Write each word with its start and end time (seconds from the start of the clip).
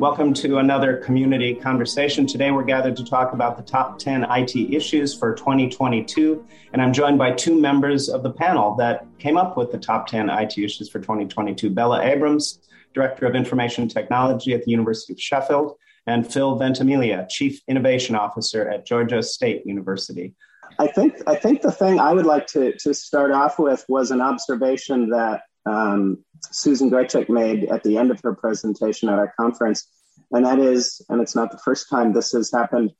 Welcome 0.00 0.32
to 0.32 0.56
another 0.56 0.96
community 0.96 1.54
conversation. 1.54 2.26
Today 2.26 2.50
we're 2.50 2.64
gathered 2.64 2.96
to 2.96 3.04
talk 3.04 3.34
about 3.34 3.58
the 3.58 3.62
top 3.62 3.98
10 3.98 4.24
IT 4.30 4.56
issues 4.56 5.14
for 5.14 5.34
2022. 5.34 6.42
And 6.72 6.80
I'm 6.80 6.94
joined 6.94 7.18
by 7.18 7.32
two 7.32 7.60
members 7.60 8.08
of 8.08 8.22
the 8.22 8.32
panel 8.32 8.74
that 8.76 9.04
came 9.18 9.36
up 9.36 9.58
with 9.58 9.70
the 9.70 9.76
top 9.76 10.06
10 10.06 10.30
IT 10.30 10.56
issues 10.56 10.88
for 10.88 11.00
2022 11.00 11.68
Bella 11.68 12.02
Abrams, 12.02 12.60
Director 12.94 13.26
of 13.26 13.34
Information 13.34 13.88
Technology 13.88 14.54
at 14.54 14.64
the 14.64 14.70
University 14.70 15.12
of 15.12 15.20
Sheffield, 15.20 15.76
and 16.06 16.26
Phil 16.26 16.56
Ventimiglia, 16.56 17.26
Chief 17.28 17.60
Innovation 17.68 18.16
Officer 18.16 18.70
at 18.70 18.86
Georgia 18.86 19.22
State 19.22 19.66
University. 19.66 20.34
I 20.78 20.86
think 20.86 21.20
I 21.26 21.34
think 21.34 21.60
the 21.60 21.72
thing 21.72 22.00
I 22.00 22.14
would 22.14 22.24
like 22.24 22.46
to, 22.46 22.72
to 22.74 22.94
start 22.94 23.32
off 23.32 23.58
with 23.58 23.84
was 23.86 24.12
an 24.12 24.22
observation 24.22 25.10
that 25.10 25.42
um, 25.66 26.24
Susan 26.50 26.90
Grajek 26.90 27.28
made 27.28 27.64
at 27.64 27.82
the 27.82 27.96
end 27.96 28.10
of 28.10 28.20
her 28.22 28.34
presentation 28.34 29.08
at 29.08 29.18
our 29.18 29.32
conference. 29.38 29.88
And 30.32 30.44
that 30.44 30.58
is, 30.58 31.04
and 31.08 31.20
it's 31.20 31.34
not 31.34 31.50
the 31.50 31.58
first 31.58 31.88
time 31.88 32.12
this 32.12 32.32
has 32.32 32.52
happened, 32.52 32.92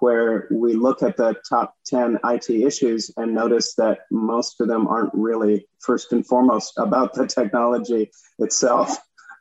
where 0.00 0.48
we 0.50 0.74
look 0.74 1.02
at 1.02 1.16
the 1.16 1.36
top 1.48 1.76
10 1.86 2.18
IT 2.24 2.50
issues 2.50 3.12
and 3.16 3.34
notice 3.34 3.74
that 3.76 4.00
most 4.10 4.60
of 4.60 4.66
them 4.66 4.88
aren't 4.88 5.14
really 5.14 5.68
first 5.78 6.12
and 6.12 6.26
foremost 6.26 6.72
about 6.76 7.14
the 7.14 7.26
technology 7.26 8.10
itself. 8.40 8.96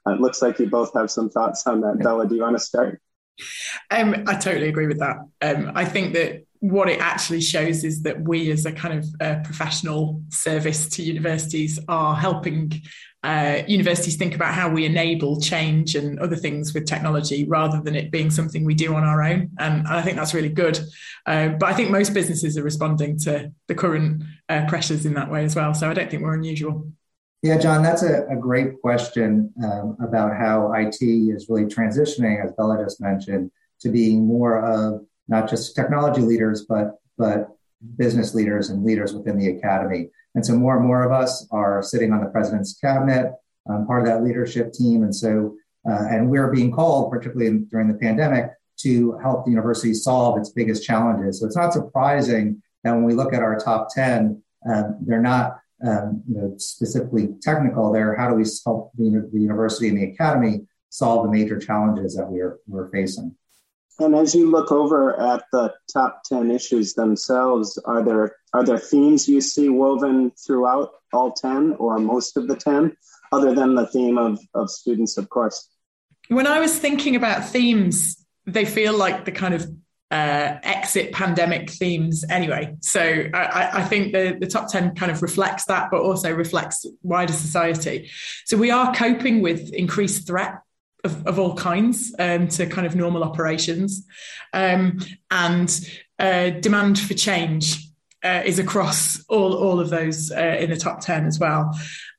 It 0.06 0.22
looks 0.22 0.42
like 0.42 0.60
you 0.60 0.68
both 0.68 0.94
have 0.94 1.10
some 1.10 1.30
thoughts 1.30 1.66
on 1.66 1.82
that. 1.82 2.00
Bella, 2.00 2.28
do 2.28 2.36
you 2.36 2.42
want 2.42 2.58
to 2.58 2.64
start? 2.64 3.02
Um, 3.90 4.24
I 4.28 4.36
totally 4.36 4.70
agree 4.70 4.88
with 4.88 5.00
that. 5.00 5.18
Um, 5.42 5.72
I 5.74 5.86
think 5.86 6.14
that 6.14 6.46
what 6.60 6.90
it 6.90 7.00
actually 7.00 7.42
shows 7.42 7.84
is 7.84 8.04
that 8.04 8.22
we, 8.22 8.52
as 8.52 8.66
a 8.66 8.72
kind 8.72 9.00
of 9.00 9.06
uh, 9.20 9.42
professional 9.44 10.22
service 10.30 10.90
to 10.90 11.04
universities, 11.04 11.80
are 11.88 12.16
helping 12.16 12.72
uh, 13.24 13.62
universities 13.68 14.16
think 14.16 14.34
about 14.34 14.54
how 14.54 14.70
we 14.70 14.86
enable 14.86 15.40
change 15.40 15.96
and 15.96 16.20
other 16.20 16.36
things 16.36 16.74
with 16.74 16.86
technology 16.86 17.46
rather 17.46 17.80
than 17.80 17.96
it 17.96 18.10
being 18.10 18.32
something 18.32 18.66
we 18.66 18.74
do 18.74 18.96
on 18.96 19.04
our 19.04 19.22
own. 19.22 19.52
And, 19.60 19.88
I 19.88 20.02
think 20.02 20.18
that's 20.18 20.34
really 20.34 20.50
good. 20.50 20.80
Uh, 21.26 21.50
but 21.50 21.70
I 21.70 21.74
think 21.74 21.92
most 21.92 22.14
businesses 22.14 22.58
are 22.58 22.64
responding 22.64 23.20
to 23.20 23.52
the 23.68 23.76
current 23.76 24.24
uh, 24.50 24.66
pressures 24.68 25.06
in 25.06 25.14
that 25.14 25.30
way 25.30 25.44
as 25.44 25.56
well. 25.56 25.74
So 25.74 25.90
I 25.90 25.94
don't 25.94 26.10
think 26.10 26.24
we're 26.24 26.34
unusual. 26.34 26.88
Yeah, 27.44 27.58
John, 27.58 27.84
that's 27.84 28.04
a, 28.04 28.26
a 28.28 28.36
great 28.36 28.80
question 28.82 29.52
um, 29.64 29.98
about 30.02 30.36
how 30.36 30.72
IT 30.74 31.02
is 31.02 31.48
really 31.50 31.66
transitioning, 31.66 32.44
as 32.44 32.52
Bella 32.54 32.84
just 32.84 33.02
mentioned, 33.02 33.52
to 33.82 33.90
being 33.90 34.26
more 34.26 34.60
of 34.64 35.06
not 35.28 35.50
just 35.50 35.76
technology 35.76 36.22
leaders, 36.22 36.66
but 36.68 37.00
but 37.18 37.50
business 37.98 38.36
leaders 38.36 38.70
and 38.70 38.84
leaders 38.84 39.14
within 39.14 39.38
the 39.38 39.50
academy. 39.50 40.10
And 40.36 40.46
so 40.46 40.56
more 40.56 40.78
and 40.78 40.86
more 40.86 41.04
of 41.04 41.12
us 41.12 41.48
are 41.52 41.84
sitting 41.84 42.14
on 42.14 42.24
the 42.24 42.30
president's 42.30 42.78
cabinet, 42.80 43.34
um, 43.70 43.86
part 43.86 44.02
of 44.02 44.08
that 44.08 44.24
leadership 44.24 44.74
team. 44.74 45.04
And 45.04 45.16
so, 45.16 45.56
uh, 45.90 46.06
and 46.10 46.30
we're 46.30 46.52
being 46.52 46.72
called, 46.72 47.12
particularly 47.12 47.48
in, 47.48 47.66
during 47.66 47.88
the 47.88 47.98
pandemic, 47.98 48.52
to 48.80 49.18
help 49.22 49.46
the 49.46 49.52
university 49.52 49.94
solve 49.94 50.40
its 50.40 50.50
biggest 50.50 50.84
challenges. 50.84 51.40
So 51.40 51.46
it's 51.46 51.58
not 51.58 51.74
surprising 51.74 52.62
that 52.84 52.94
when 52.94 53.04
we 53.04 53.14
look 53.14 53.34
at 53.34 53.42
our 53.42 53.60
top 53.60 53.94
10, 53.94 54.42
um, 54.72 54.98
they're 55.02 55.22
not 55.22 55.60
um, 55.86 56.24
you 56.28 56.38
know, 56.38 56.54
specifically 56.58 57.30
technical. 57.42 57.92
They're 57.92 58.16
how 58.16 58.30
do 58.30 58.36
we 58.36 58.46
help 58.66 58.92
the, 58.98 59.30
the 59.32 59.40
university 59.40 59.90
and 59.90 59.98
the 59.98 60.12
academy 60.12 60.62
solve 60.90 61.26
the 61.26 61.32
major 61.32 61.60
challenges 61.60 62.16
that 62.16 62.28
we're, 62.28 62.60
we're 62.68 62.90
facing. 62.92 63.36
And 64.00 64.16
as 64.16 64.34
you 64.34 64.50
look 64.50 64.72
over 64.72 65.20
at 65.20 65.44
the 65.52 65.74
top 65.92 66.24
10 66.26 66.50
issues 66.50 66.94
themselves, 66.94 67.78
are 67.86 68.04
there 68.04 68.36
are 68.54 68.64
there 68.64 68.80
themes 68.80 69.28
you 69.28 69.42
see 69.42 69.70
woven 69.70 70.32
throughout 70.32 70.92
all 71.14 71.32
10 71.32 71.76
or 71.80 72.00
most 72.00 72.36
of 72.36 72.48
the 72.48 72.56
10, 72.56 72.96
other 73.32 73.54
than 73.54 73.76
the 73.76 73.88
theme 73.88 74.18
of, 74.18 74.40
of 74.54 74.70
students, 74.70 75.18
of 75.18 75.30
course? 75.30 75.70
When 76.28 76.48
I 76.48 76.60
was 76.60 76.78
thinking 76.78 77.16
about 77.16 77.46
themes, 77.46 78.26
they 78.46 78.66
feel 78.66 78.94
like 78.94 79.26
the 79.26 79.32
kind 79.32 79.54
of 79.54 79.70
uh, 80.12 80.60
exit 80.64 81.14
pandemic 81.14 81.70
themes 81.70 82.26
anyway. 82.30 82.76
So 82.82 83.02
I, 83.34 83.70
I, 83.74 83.84
think 83.84 84.12
the, 84.12 84.36
the 84.38 84.48
top 84.48 84.70
10 84.70 84.96
kind 84.96 85.10
of 85.10 85.22
reflects 85.22 85.66
that, 85.66 85.90
but 85.90 86.02
also 86.02 86.34
reflects 86.34 86.86
wider 87.02 87.32
society. 87.32 88.12
So 88.46 88.58
we 88.58 88.72
are 88.72 88.94
coping 88.94 89.42
with 89.42 89.74
increased 89.74 90.28
threat 90.28 90.56
of, 91.04 91.26
of 91.28 91.40
all 91.40 91.56
kinds 91.56 92.14
um, 92.20 92.48
to 92.50 92.66
kind 92.66 92.88
of 92.88 92.96
normal 92.96 93.24
operations. 93.24 94.06
Um, 94.54 95.00
and 95.30 95.90
uh, 96.20 96.52
demand 96.52 97.00
for 97.00 97.14
change 97.14 97.88
uh, 98.24 98.44
is 98.46 98.60
across 98.60 99.24
all, 99.28 99.54
all 99.54 99.80
of 99.80 99.90
those 99.90 100.32
uh, 100.32 100.58
in 100.60 100.70
the 100.70 100.78
top 100.78 101.02
10 101.02 101.26
as 101.26 101.40
well. 101.40 101.76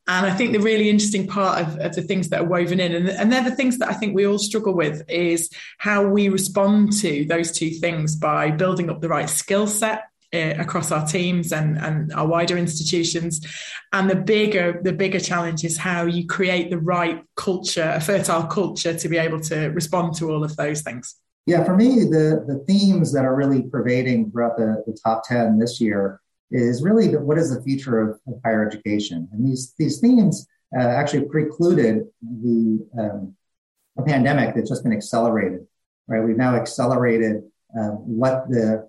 And 0.08 0.26
I 0.26 0.34
think 0.34 0.52
the 0.52 0.58
really 0.58 0.90
interesting 0.90 1.28
part 1.28 1.60
of, 1.60 1.76
of 1.78 1.94
the 1.94 2.02
things 2.02 2.28
that 2.30 2.40
are 2.40 2.46
woven 2.46 2.80
in, 2.80 2.92
and, 2.92 3.08
and 3.08 3.32
they're 3.32 3.44
the 3.48 3.54
things 3.54 3.78
that 3.78 3.88
I 3.88 3.92
think 3.92 4.16
we 4.16 4.26
all 4.26 4.38
struggle 4.38 4.74
with, 4.74 5.08
is 5.08 5.48
how 5.78 6.04
we 6.04 6.28
respond 6.28 6.92
to 7.00 7.24
those 7.26 7.52
two 7.52 7.70
things 7.70 8.16
by 8.16 8.50
building 8.50 8.90
up 8.90 9.00
the 9.00 9.08
right 9.08 9.30
skill 9.30 9.68
set 9.68 10.04
uh, 10.34 10.54
across 10.58 10.90
our 10.90 11.06
teams 11.06 11.52
and, 11.52 11.78
and 11.78 12.12
our 12.12 12.26
wider 12.26 12.56
institutions. 12.56 13.40
And 13.92 14.08
the 14.08 14.16
bigger 14.16 14.80
the 14.82 14.92
bigger 14.92 15.20
challenge 15.20 15.64
is 15.64 15.76
how 15.76 16.04
you 16.04 16.26
create 16.26 16.70
the 16.70 16.78
right 16.78 17.22
culture, 17.36 17.92
a 17.94 18.00
fertile 18.00 18.44
culture, 18.44 18.96
to 18.96 19.08
be 19.08 19.18
able 19.18 19.40
to 19.40 19.68
respond 19.68 20.14
to 20.16 20.30
all 20.30 20.44
of 20.44 20.56
those 20.56 20.82
things. 20.82 21.16
Yeah, 21.46 21.64
for 21.64 21.76
me, 21.76 22.04
the 22.04 22.44
the 22.46 22.64
themes 22.66 23.12
that 23.12 23.24
are 23.24 23.34
really 23.34 23.62
pervading 23.62 24.30
throughout 24.30 24.56
the, 24.56 24.82
the 24.86 24.96
top 25.04 25.24
ten 25.28 25.58
this 25.58 25.80
year 25.80 26.20
is 26.50 26.82
really 26.82 27.08
the, 27.08 27.20
what 27.20 27.38
is 27.38 27.54
the 27.54 27.62
future 27.62 28.00
of, 28.00 28.20
of, 28.26 28.40
higher 28.44 28.66
education, 28.66 29.28
and 29.32 29.46
these 29.46 29.74
these 29.78 29.98
themes 30.00 30.46
uh, 30.76 30.82
actually 30.82 31.24
precluded 31.24 32.06
the 32.22 32.86
um, 32.98 33.34
a 33.98 34.02
pandemic 34.02 34.54
that's 34.54 34.70
just 34.70 34.84
been 34.84 34.92
accelerated. 34.92 35.66
Right, 36.06 36.22
we've 36.22 36.36
now 36.36 36.54
accelerated 36.54 37.42
uh, 37.76 37.90
what 37.90 38.48
the 38.48 38.88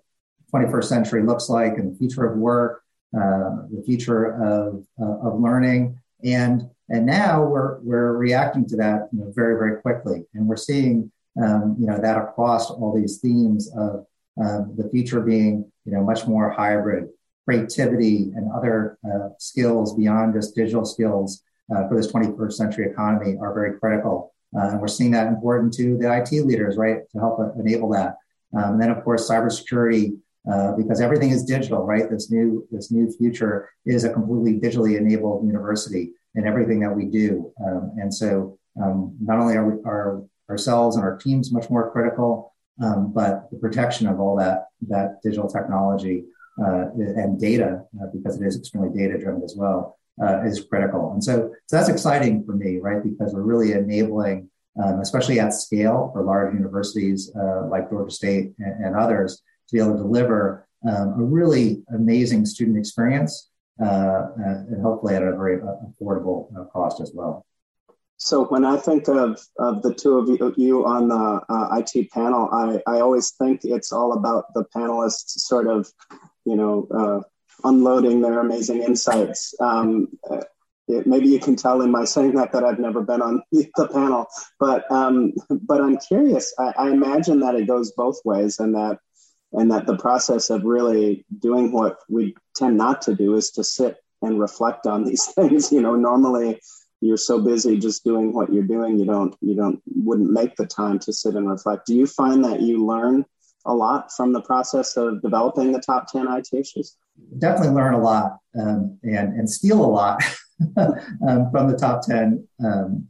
21st 0.53 0.83
century 0.85 1.23
looks 1.23 1.49
like 1.49 1.77
and 1.77 1.93
the 1.93 1.97
future 1.97 2.25
of 2.25 2.37
work, 2.37 2.83
uh, 3.15 3.67
the 3.71 3.83
future 3.85 4.33
of, 4.41 4.85
uh, 5.01 5.27
of 5.27 5.39
learning. 5.39 5.99
And, 6.23 6.69
and 6.89 7.05
now 7.05 7.43
we're, 7.43 7.79
we're 7.79 8.13
reacting 8.13 8.67
to 8.67 8.75
that 8.77 9.09
you 9.11 9.19
know, 9.19 9.31
very, 9.35 9.57
very 9.57 9.81
quickly. 9.81 10.25
And 10.33 10.47
we're 10.47 10.55
seeing, 10.55 11.11
um, 11.41 11.75
you 11.79 11.87
know, 11.87 11.99
that 11.99 12.17
across 12.17 12.69
all 12.69 12.93
these 12.95 13.19
themes 13.19 13.71
of 13.75 14.05
um, 14.41 14.73
the 14.77 14.89
future 14.89 15.21
being, 15.21 15.71
you 15.85 15.91
know, 15.91 16.03
much 16.03 16.27
more 16.27 16.49
hybrid, 16.49 17.09
creativity 17.45 18.31
and 18.35 18.51
other 18.51 18.97
uh, 19.05 19.29
skills 19.37 19.95
beyond 19.95 20.33
just 20.33 20.55
digital 20.55 20.85
skills 20.85 21.43
uh, 21.73 21.87
for 21.87 21.95
this 21.95 22.11
21st 22.11 22.53
century 22.53 22.89
economy 22.89 23.37
are 23.39 23.53
very 23.53 23.77
critical. 23.79 24.33
Uh, 24.55 24.69
and 24.69 24.79
we're 24.79 24.87
seeing 24.87 25.11
that 25.11 25.27
important 25.27 25.73
to 25.73 25.97
the 25.97 26.11
IT 26.15 26.31
leaders, 26.45 26.77
right, 26.77 27.09
to 27.11 27.19
help 27.19 27.39
enable 27.59 27.89
that. 27.89 28.17
Um, 28.55 28.73
and 28.73 28.81
then, 28.81 28.91
of 28.91 29.03
course, 29.03 29.29
cybersecurity 29.29 30.17
uh, 30.51 30.73
because 30.73 30.99
everything 30.99 31.29
is 31.29 31.43
digital, 31.43 31.85
right? 31.85 32.09
This 32.09 32.29
new 32.29 32.67
this 32.71 32.91
new 32.91 33.09
future 33.11 33.69
is 33.85 34.03
a 34.03 34.11
completely 34.11 34.59
digitally 34.59 34.97
enabled 34.97 35.45
university 35.45 36.11
in 36.35 36.47
everything 36.47 36.79
that 36.81 36.95
we 36.95 37.05
do, 37.05 37.51
um, 37.65 37.93
and 37.97 38.13
so 38.13 38.57
um, 38.81 39.15
not 39.21 39.39
only 39.39 39.55
are, 39.55 39.69
we, 39.69 39.83
are 39.85 40.23
ourselves 40.49 40.95
and 40.95 41.05
our 41.05 41.17
teams 41.17 41.53
much 41.53 41.69
more 41.69 41.91
critical, 41.91 42.53
um, 42.83 43.13
but 43.13 43.49
the 43.51 43.57
protection 43.57 44.07
of 44.07 44.19
all 44.19 44.35
that 44.35 44.65
that 44.87 45.21
digital 45.23 45.47
technology 45.47 46.25
uh, 46.61 46.85
and 46.95 47.39
data, 47.39 47.81
uh, 48.01 48.07
because 48.13 48.39
it 48.39 48.45
is 48.45 48.57
extremely 48.57 48.89
data 48.89 49.17
driven 49.17 49.41
as 49.43 49.55
well, 49.57 49.97
uh, 50.21 50.43
is 50.43 50.65
critical. 50.69 51.13
And 51.13 51.23
so, 51.23 51.51
so 51.67 51.77
that's 51.77 51.89
exciting 51.89 52.43
for 52.45 52.53
me, 52.53 52.77
right? 52.77 53.01
Because 53.03 53.33
we're 53.33 53.41
really 53.41 53.71
enabling, 53.71 54.49
um, 54.83 54.99
especially 54.99 55.39
at 55.39 55.53
scale 55.53 56.11
for 56.13 56.23
large 56.23 56.53
universities 56.53 57.31
uh, 57.35 57.67
like 57.67 57.89
Georgia 57.89 58.11
State 58.11 58.53
and, 58.59 58.85
and 58.85 58.95
others 58.95 59.41
to 59.68 59.75
be 59.75 59.79
able 59.79 59.94
to 59.94 60.03
deliver 60.03 60.68
um, 60.88 61.13
a 61.19 61.24
really 61.24 61.84
amazing 61.94 62.46
student 62.46 62.78
experience 62.78 63.50
uh, 63.81 63.85
uh, 63.85 64.29
and 64.69 64.81
hopefully 64.81 65.16
at 65.16 65.24
a 65.24 65.35
very 65.35 65.62
uh, 65.62 65.75
affordable 65.88 66.47
uh, 66.57 66.66
cost 66.66 67.01
as 67.01 67.12
well. 67.13 67.45
So 68.18 68.45
when 68.45 68.63
I 68.63 68.77
think 68.77 69.07
of, 69.07 69.39
of 69.57 69.81
the 69.81 69.94
two 69.94 70.18
of 70.18 70.57
you, 70.57 70.86
on 70.86 71.07
the 71.10 71.42
uh, 71.50 71.81
IT 71.81 72.12
panel, 72.12 72.50
I, 72.51 72.81
I 72.88 73.01
always 73.01 73.31
think 73.31 73.62
it's 73.63 73.92
all 73.92 74.13
about 74.13 74.54
the 74.54 74.65
panelists 74.75 75.39
sort 75.39 75.68
of, 75.68 75.92
you 76.45 76.56
know, 76.56 76.88
uh, 76.95 77.68
unloading 77.68 78.21
their 78.21 78.39
amazing 78.39 78.83
insights. 78.83 79.54
Um, 79.59 80.07
it, 80.88 81.07
maybe 81.07 81.27
you 81.27 81.39
can 81.39 81.56
tell 81.56 81.81
in 81.81 81.92
my 81.92 82.06
saying 82.06 82.36
that 82.36 82.51
that 82.51 82.63
I've 82.63 82.80
never 82.80 83.01
been 83.01 83.21
on 83.21 83.42
the 83.51 83.89
panel, 83.92 84.27
but 84.59 84.89
um, 84.92 85.33
but 85.50 85.81
I'm 85.81 85.98
curious. 85.98 86.54
I, 86.59 86.74
I 86.77 86.92
imagine 86.92 87.39
that 87.39 87.56
it 87.56 87.68
goes 87.68 87.92
both 87.92 88.19
ways, 88.25 88.59
and 88.59 88.75
that 88.75 89.00
and 89.53 89.71
that 89.71 89.85
the 89.85 89.97
process 89.97 90.50
of 90.50 90.63
really 90.63 91.25
doing 91.39 91.71
what 91.71 91.97
we 92.09 92.35
tend 92.55 92.77
not 92.77 93.01
to 93.03 93.15
do 93.15 93.35
is 93.35 93.51
to 93.51 93.63
sit 93.63 93.97
and 94.21 94.39
reflect 94.39 94.88
on 94.88 95.03
these 95.03 95.25
things 95.35 95.71
you 95.71 95.81
know. 95.81 95.95
Normally 95.95 96.59
you're 97.01 97.17
so 97.17 97.39
busy 97.41 97.77
just 97.77 98.03
doing 98.05 98.31
what 98.31 98.51
you're 98.53 98.63
doing 98.63 98.97
you 98.97 99.05
don't 99.05 99.35
you 99.41 99.55
don't 99.55 99.81
wouldn't 99.88 100.31
make 100.31 100.55
the 100.55 100.65
time 100.65 101.00
to 101.00 101.13
sit 101.13 101.35
and 101.35 101.50
reflect. 101.50 101.85
Do 101.85 101.95
you 101.95 102.07
find 102.07 102.44
that 102.45 102.61
you 102.61 102.85
learn 102.85 103.25
a 103.65 103.73
lot 103.73 104.11
from 104.11 104.33
the 104.33 104.41
process 104.41 104.97
of 104.97 105.21
developing 105.21 105.71
the 105.71 105.79
top 105.79 106.11
10 106.11 106.27
IT 106.27 106.49
issues? 106.53 106.97
Definitely 107.39 107.75
learn 107.75 107.94
a 107.94 108.01
lot 108.01 108.39
um, 108.59 108.97
and 109.03 109.39
and 109.39 109.49
steal 109.49 109.83
a 109.83 109.88
lot 109.88 110.23
um, 110.77 111.51
from 111.51 111.71
the 111.71 111.77
top 111.77 112.06
10 112.06 112.47
um, 112.65 113.07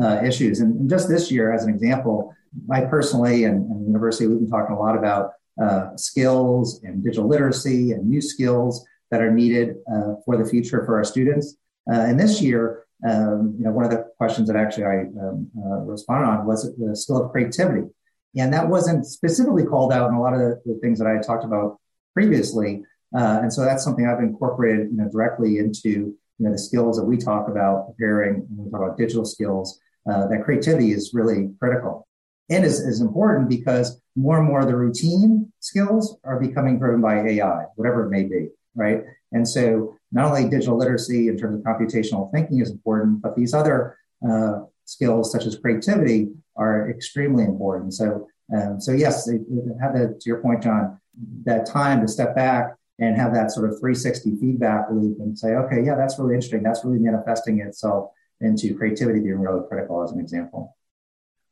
uh, 0.00 0.20
issues. 0.24 0.60
And, 0.60 0.80
and, 0.80 0.90
just 0.90 1.08
this 1.08 1.30
year, 1.30 1.52
as 1.52 1.64
an 1.64 1.74
example, 1.74 2.34
I 2.70 2.82
personally 2.82 3.44
and, 3.44 3.70
and 3.70 3.86
university, 3.86 4.26
we've 4.26 4.38
been 4.38 4.50
talking 4.50 4.74
a 4.74 4.78
lot 4.78 4.96
about 4.96 5.32
uh, 5.60 5.96
skills 5.96 6.82
and 6.82 7.02
digital 7.02 7.28
literacy 7.28 7.92
and 7.92 8.08
new 8.08 8.20
skills 8.20 8.84
that 9.10 9.20
are 9.20 9.30
needed 9.30 9.76
uh, 9.92 10.14
for 10.24 10.36
the 10.36 10.48
future 10.48 10.84
for 10.84 10.96
our 10.96 11.04
students. 11.04 11.56
Uh, 11.90 12.00
and 12.00 12.18
this 12.18 12.40
year, 12.40 12.84
um, 13.08 13.54
you 13.58 13.64
know, 13.64 13.72
one 13.72 13.84
of 13.84 13.90
the 13.90 14.06
questions 14.16 14.48
that 14.48 14.56
actually 14.56 14.84
I 14.84 15.00
um, 15.20 15.50
uh, 15.58 15.80
responded 15.80 16.28
on 16.28 16.46
was 16.46 16.74
the 16.76 16.96
skill 16.96 17.24
of 17.24 17.32
creativity. 17.32 17.88
And 18.36 18.52
that 18.54 18.68
wasn't 18.68 19.04
specifically 19.04 19.64
called 19.64 19.92
out 19.92 20.08
in 20.08 20.14
a 20.14 20.20
lot 20.20 20.32
of 20.32 20.40
the, 20.40 20.62
the 20.64 20.78
things 20.80 20.98
that 20.98 21.06
I 21.06 21.20
talked 21.20 21.44
about 21.44 21.78
previously. 22.14 22.84
Uh, 23.14 23.40
and 23.42 23.52
so 23.52 23.62
that's 23.62 23.84
something 23.84 24.06
I've 24.06 24.20
incorporated, 24.20 24.90
you 24.90 24.96
know, 24.96 25.08
directly 25.10 25.58
into, 25.58 25.90
you 25.90 26.16
know, 26.38 26.52
the 26.52 26.58
skills 26.58 26.96
that 26.96 27.04
we 27.04 27.18
talk 27.18 27.48
about 27.48 27.88
preparing 27.88 28.46
when 28.48 28.66
we 28.66 28.70
talk 28.70 28.80
about 28.80 28.96
digital 28.96 29.24
skills, 29.24 29.78
uh, 30.10 30.26
that 30.28 30.44
creativity 30.44 30.92
is 30.92 31.12
really 31.12 31.50
critical 31.60 32.08
and 32.48 32.64
is, 32.64 32.80
is 32.80 33.00
important 33.00 33.48
because 33.48 34.01
more 34.16 34.38
and 34.38 34.46
more 34.46 34.60
of 34.60 34.66
the 34.66 34.76
routine 34.76 35.52
skills 35.60 36.18
are 36.24 36.38
becoming 36.38 36.78
driven 36.78 37.00
by 37.00 37.20
AI, 37.26 37.64
whatever 37.76 38.06
it 38.06 38.10
may 38.10 38.24
be, 38.24 38.48
right? 38.74 39.02
And 39.32 39.48
so 39.48 39.96
not 40.10 40.26
only 40.26 40.48
digital 40.48 40.76
literacy 40.76 41.28
in 41.28 41.38
terms 41.38 41.58
of 41.58 41.64
computational 41.64 42.30
thinking 42.32 42.60
is 42.60 42.70
important, 42.70 43.22
but 43.22 43.34
these 43.34 43.54
other 43.54 43.96
uh, 44.28 44.60
skills 44.84 45.32
such 45.32 45.46
as 45.46 45.56
creativity 45.56 46.28
are 46.56 46.90
extremely 46.90 47.44
important. 47.44 47.94
So, 47.94 48.28
um, 48.54 48.80
so 48.80 48.92
yes, 48.92 49.24
the, 49.24 49.38
to 49.38 50.28
your 50.28 50.42
point, 50.42 50.62
John, 50.62 51.00
that 51.44 51.66
time 51.66 52.02
to 52.02 52.08
step 52.08 52.34
back 52.34 52.74
and 52.98 53.16
have 53.16 53.32
that 53.32 53.50
sort 53.50 53.70
of 53.70 53.78
360 53.80 54.36
feedback 54.36 54.86
loop 54.90 55.18
and 55.20 55.38
say, 55.38 55.54
okay, 55.54 55.82
yeah, 55.82 55.94
that's 55.94 56.18
really 56.18 56.34
interesting. 56.34 56.62
That's 56.62 56.84
really 56.84 56.98
manifesting 56.98 57.60
itself 57.60 58.10
into 58.40 58.76
creativity 58.76 59.20
being 59.20 59.40
really 59.40 59.66
critical 59.68 60.02
as 60.02 60.12
an 60.12 60.20
example. 60.20 60.76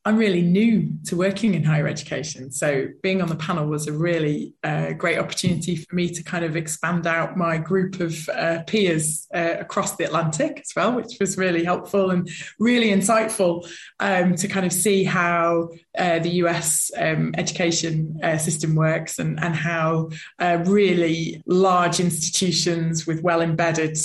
I'm 0.06 0.16
really 0.16 0.40
new 0.40 0.94
to 1.06 1.16
working 1.16 1.52
in 1.52 1.62
higher 1.62 1.86
education. 1.86 2.50
So 2.50 2.86
being 3.02 3.20
on 3.20 3.28
the 3.28 3.36
panel 3.36 3.66
was 3.66 3.86
a 3.86 3.92
really 3.92 4.54
uh, 4.64 4.92
great 4.92 5.18
opportunity 5.18 5.76
for 5.76 5.94
me 5.94 6.08
to 6.08 6.22
kind 6.22 6.42
of 6.42 6.56
expand 6.56 7.06
out 7.06 7.36
my 7.36 7.58
group 7.58 8.00
of 8.00 8.28
uh, 8.30 8.62
peers 8.66 9.26
uh, 9.34 9.56
across 9.58 9.96
the 9.96 10.04
Atlantic 10.04 10.60
as 10.60 10.72
well, 10.74 10.92
which 10.94 11.18
was 11.20 11.36
really 11.36 11.64
helpful 11.64 12.10
and 12.12 12.30
really 12.58 12.88
insightful 12.88 13.70
um, 14.00 14.34
to 14.36 14.48
kind 14.48 14.64
of 14.64 14.72
see 14.72 15.04
how 15.04 15.68
uh, 16.00 16.18
the 16.18 16.30
US 16.44 16.90
um, 16.96 17.34
education 17.36 18.18
uh, 18.22 18.38
system 18.38 18.74
works 18.74 19.18
and, 19.18 19.38
and 19.44 19.54
how 19.54 20.08
uh, 20.38 20.58
really 20.64 21.42
large 21.46 22.00
institutions 22.00 23.06
with 23.06 23.22
well 23.22 23.42
embedded 23.42 23.96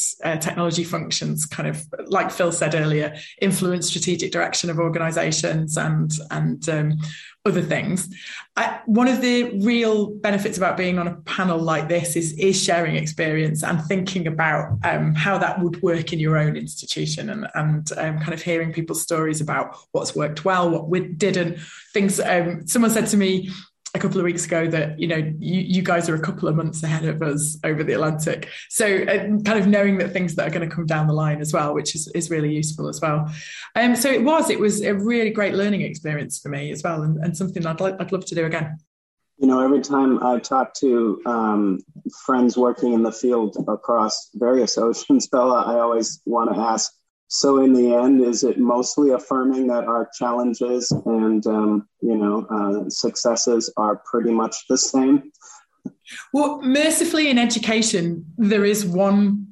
technology 0.41 0.83
functions 0.83 1.45
kind 1.45 1.69
of, 1.69 1.81
like 2.07 2.31
Phil 2.31 2.51
said 2.51 2.75
earlier, 2.75 3.15
influence 3.41 3.87
strategic 3.87 4.31
direction 4.31 4.69
of 4.69 4.77
organizations 4.77 5.77
and 5.77 6.11
and 6.31 6.67
um, 6.69 6.97
other 7.45 7.61
things. 7.61 8.13
I, 8.55 8.79
one 8.85 9.07
of 9.07 9.21
the 9.21 9.59
real 9.59 10.07
benefits 10.07 10.57
about 10.57 10.77
being 10.77 10.97
on 10.97 11.07
a 11.07 11.15
panel 11.21 11.59
like 11.59 11.87
this 11.87 12.15
is 12.15 12.33
is 12.33 12.61
sharing 12.61 12.95
experience 12.95 13.63
and 13.63 13.83
thinking 13.83 14.27
about 14.27 14.77
um, 14.83 15.13
how 15.13 15.37
that 15.37 15.61
would 15.61 15.81
work 15.81 16.11
in 16.11 16.19
your 16.19 16.37
own 16.37 16.55
institution 16.55 17.29
and 17.29 17.47
and 17.53 17.91
um, 17.97 18.19
kind 18.19 18.33
of 18.33 18.41
hearing 18.41 18.73
people's 18.73 19.01
stories 19.01 19.41
about 19.41 19.77
what's 19.91 20.15
worked 20.15 20.43
well, 20.43 20.69
what 20.69 21.17
didn't. 21.17 21.59
Things. 21.93 22.19
Um, 22.19 22.67
someone 22.67 22.91
said 22.91 23.07
to 23.07 23.17
me 23.17 23.51
a 23.95 23.99
couple 23.99 24.19
of 24.19 24.25
weeks 24.25 24.45
ago 24.45 24.67
that 24.67 24.99
you 24.99 25.07
know 25.07 25.15
you, 25.15 25.61
you 25.61 25.81
guys 25.81 26.09
are 26.09 26.15
a 26.15 26.19
couple 26.19 26.47
of 26.49 26.55
months 26.55 26.83
ahead 26.83 27.05
of 27.05 27.21
us 27.21 27.57
over 27.63 27.83
the 27.83 27.93
Atlantic. 27.93 28.49
So 28.69 28.85
uh, 28.85 29.41
kind 29.43 29.59
of 29.59 29.67
knowing 29.67 29.97
that 29.99 30.11
things 30.11 30.35
that 30.35 30.47
are 30.47 30.51
going 30.51 30.69
to 30.69 30.75
come 30.75 30.85
down 30.85 31.07
the 31.07 31.13
line 31.13 31.39
as 31.39 31.53
well, 31.53 31.73
which 31.73 31.95
is, 31.95 32.07
is 32.09 32.29
really 32.29 32.53
useful 32.53 32.89
as 32.89 32.99
well. 33.01 33.31
Um, 33.75 33.95
so 33.95 34.11
it 34.11 34.23
was 34.23 34.49
it 34.49 34.59
was 34.59 34.81
a 34.81 34.93
really 34.93 35.29
great 35.29 35.53
learning 35.53 35.81
experience 35.81 36.39
for 36.39 36.49
me 36.49 36.71
as 36.71 36.83
well, 36.83 37.03
and, 37.03 37.17
and 37.23 37.35
something 37.35 37.65
I'd 37.65 37.79
like 37.79 37.95
I'd 37.99 38.11
love 38.11 38.25
to 38.25 38.35
do 38.35 38.45
again. 38.45 38.77
You 39.37 39.47
know, 39.47 39.61
every 39.61 39.81
time 39.81 40.23
I 40.23 40.39
talk 40.39 40.73
to 40.75 41.21
um, 41.25 41.79
friends 42.25 42.57
working 42.57 42.93
in 42.93 43.03
the 43.03 43.11
field 43.11 43.57
across 43.67 44.29
various 44.35 44.77
oceans, 44.77 45.27
Bella, 45.27 45.63
I 45.63 45.79
always 45.79 46.21
want 46.25 46.53
to 46.53 46.59
ask 46.59 46.93
so 47.27 47.63
in 47.63 47.73
the 47.73 47.93
end 47.93 48.21
is 48.21 48.43
it 48.43 48.59
mostly 48.59 49.11
affirming 49.11 49.67
that 49.67 49.85
our 49.85 50.09
challenges 50.17 50.91
and 50.91 51.45
um, 51.47 51.87
you 52.01 52.15
know 52.15 52.45
uh, 52.49 52.89
successes 52.89 53.71
are 53.77 54.01
pretty 54.09 54.31
much 54.31 54.67
the 54.69 54.77
same? 54.77 55.31
Well 56.33 56.61
mercifully 56.61 57.29
in 57.29 57.37
education 57.37 58.25
there 58.37 58.65
is 58.65 58.85
one 58.85 59.47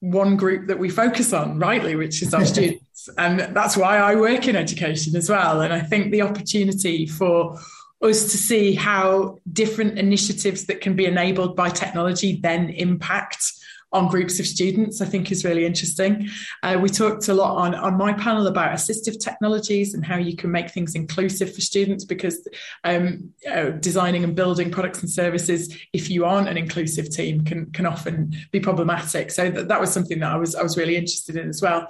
one 0.00 0.36
group 0.36 0.66
that 0.66 0.80
we 0.80 0.88
focus 0.88 1.32
on 1.32 1.60
rightly 1.60 1.94
which 1.94 2.22
is 2.22 2.34
our 2.34 2.44
students. 2.52 3.08
And 3.18 3.54
that's 3.54 3.76
why 3.76 3.98
i 3.98 4.16
work 4.16 4.48
in 4.48 4.56
education 4.56 5.14
as 5.14 5.30
well. 5.30 5.60
And 5.60 5.72
i 5.72 5.80
think 5.80 6.10
the 6.10 6.22
opportunity 6.22 7.06
for 7.06 7.58
us 8.02 8.32
to 8.32 8.36
see 8.36 8.74
how 8.74 9.38
different 9.52 9.96
initiatives 9.96 10.66
that 10.66 10.80
can 10.80 10.96
be 10.96 11.06
enabled 11.06 11.54
by 11.54 11.68
technology 11.68 12.40
then 12.42 12.70
impact 12.70 13.44
on 13.92 14.08
groups 14.08 14.40
of 14.40 14.46
students, 14.46 15.00
I 15.00 15.06
think 15.06 15.30
is 15.30 15.44
really 15.44 15.66
interesting. 15.66 16.28
Uh, 16.62 16.78
we 16.80 16.88
talked 16.88 17.28
a 17.28 17.34
lot 17.34 17.56
on, 17.56 17.74
on 17.74 17.96
my 17.96 18.12
panel 18.14 18.46
about 18.46 18.72
assistive 18.72 19.20
technologies 19.20 19.94
and 19.94 20.04
how 20.04 20.16
you 20.16 20.34
can 20.34 20.50
make 20.50 20.70
things 20.70 20.94
inclusive 20.94 21.54
for 21.54 21.60
students 21.60 22.04
because 22.04 22.48
um, 22.84 23.30
uh, 23.50 23.70
designing 23.70 24.24
and 24.24 24.34
building 24.34 24.70
products 24.70 25.00
and 25.00 25.10
services, 25.10 25.76
if 25.92 26.08
you 26.08 26.24
aren't 26.24 26.48
an 26.48 26.56
inclusive 26.56 27.10
team, 27.10 27.44
can, 27.44 27.70
can 27.72 27.86
often 27.86 28.32
be 28.50 28.60
problematic. 28.60 29.30
So 29.30 29.50
th- 29.50 29.68
that 29.68 29.80
was 29.80 29.92
something 29.92 30.20
that 30.20 30.32
I 30.32 30.36
was, 30.36 30.54
I 30.54 30.62
was 30.62 30.76
really 30.76 30.96
interested 30.96 31.36
in 31.36 31.48
as 31.48 31.60
well. 31.60 31.86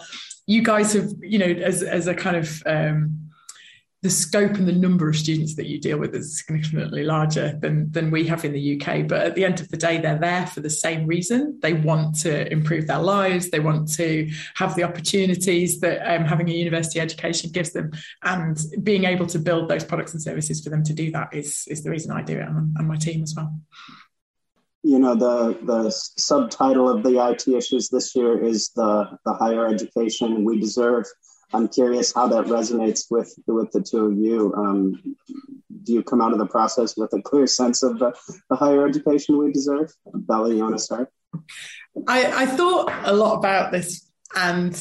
You 0.46 0.62
guys 0.62 0.94
have, 0.94 1.10
you 1.20 1.38
know, 1.38 1.46
as, 1.46 1.84
as 1.84 2.08
a 2.08 2.14
kind 2.14 2.36
of 2.36 2.62
um, 2.66 3.21
the 4.02 4.10
scope 4.10 4.54
and 4.54 4.66
the 4.66 4.72
number 4.72 5.08
of 5.08 5.14
students 5.16 5.54
that 5.54 5.66
you 5.66 5.78
deal 5.80 5.96
with 5.96 6.12
is 6.12 6.36
significantly 6.36 7.04
larger 7.04 7.56
than 7.60 7.90
than 7.92 8.10
we 8.10 8.26
have 8.26 8.44
in 8.44 8.52
the 8.52 8.80
UK. 8.80 9.06
But 9.06 9.20
at 9.20 9.34
the 9.36 9.44
end 9.44 9.60
of 9.60 9.68
the 9.68 9.76
day, 9.76 9.98
they're 9.98 10.18
there 10.18 10.44
for 10.48 10.60
the 10.60 10.70
same 10.70 11.06
reason. 11.06 11.60
They 11.62 11.74
want 11.74 12.16
to 12.20 12.52
improve 12.52 12.88
their 12.88 12.98
lives. 12.98 13.50
They 13.50 13.60
want 13.60 13.92
to 13.94 14.28
have 14.56 14.74
the 14.74 14.82
opportunities 14.82 15.78
that 15.80 16.02
um, 16.04 16.24
having 16.24 16.50
a 16.50 16.52
university 16.52 16.98
education 16.98 17.52
gives 17.52 17.72
them, 17.72 17.92
and 18.24 18.60
being 18.82 19.04
able 19.04 19.26
to 19.26 19.38
build 19.38 19.68
those 19.68 19.84
products 19.84 20.12
and 20.12 20.22
services 20.22 20.64
for 20.64 20.70
them 20.70 20.82
to 20.82 20.92
do 20.92 21.12
that 21.12 21.32
is 21.32 21.64
is 21.68 21.84
the 21.84 21.90
reason 21.90 22.10
I 22.10 22.22
do 22.22 22.38
it, 22.38 22.48
and, 22.48 22.76
and 22.76 22.88
my 22.88 22.96
team 22.96 23.22
as 23.22 23.34
well. 23.36 23.54
You 24.82 24.98
know, 24.98 25.14
the 25.14 25.56
the 25.62 25.90
subtitle 25.90 26.90
of 26.90 27.04
the 27.04 27.24
IT 27.24 27.46
issues 27.46 27.88
this 27.88 28.16
year 28.16 28.42
is 28.42 28.70
the 28.70 29.16
the 29.24 29.34
higher 29.34 29.68
education 29.68 30.44
we 30.44 30.58
deserve 30.58 31.04
I'm 31.52 31.68
curious 31.68 32.12
how 32.12 32.28
that 32.28 32.46
resonates 32.46 33.10
with 33.10 33.34
with 33.46 33.70
the 33.72 33.82
two 33.82 34.06
of 34.06 34.16
you. 34.16 34.54
Um, 34.56 35.16
do 35.82 35.92
you 35.92 36.02
come 36.02 36.20
out 36.20 36.32
of 36.32 36.38
the 36.38 36.46
process 36.46 36.96
with 36.96 37.12
a 37.12 37.22
clear 37.22 37.46
sense 37.46 37.82
of 37.82 37.98
the, 37.98 38.14
the 38.48 38.56
higher 38.56 38.86
education 38.86 39.38
we 39.38 39.52
deserve? 39.52 39.92
Bella, 40.14 40.54
you 40.54 40.62
want 40.62 40.76
to 40.76 40.82
start? 40.82 41.08
I, 42.06 42.42
I 42.42 42.46
thought 42.46 42.92
a 43.04 43.12
lot 43.12 43.36
about 43.36 43.72
this, 43.72 44.08
and 44.36 44.72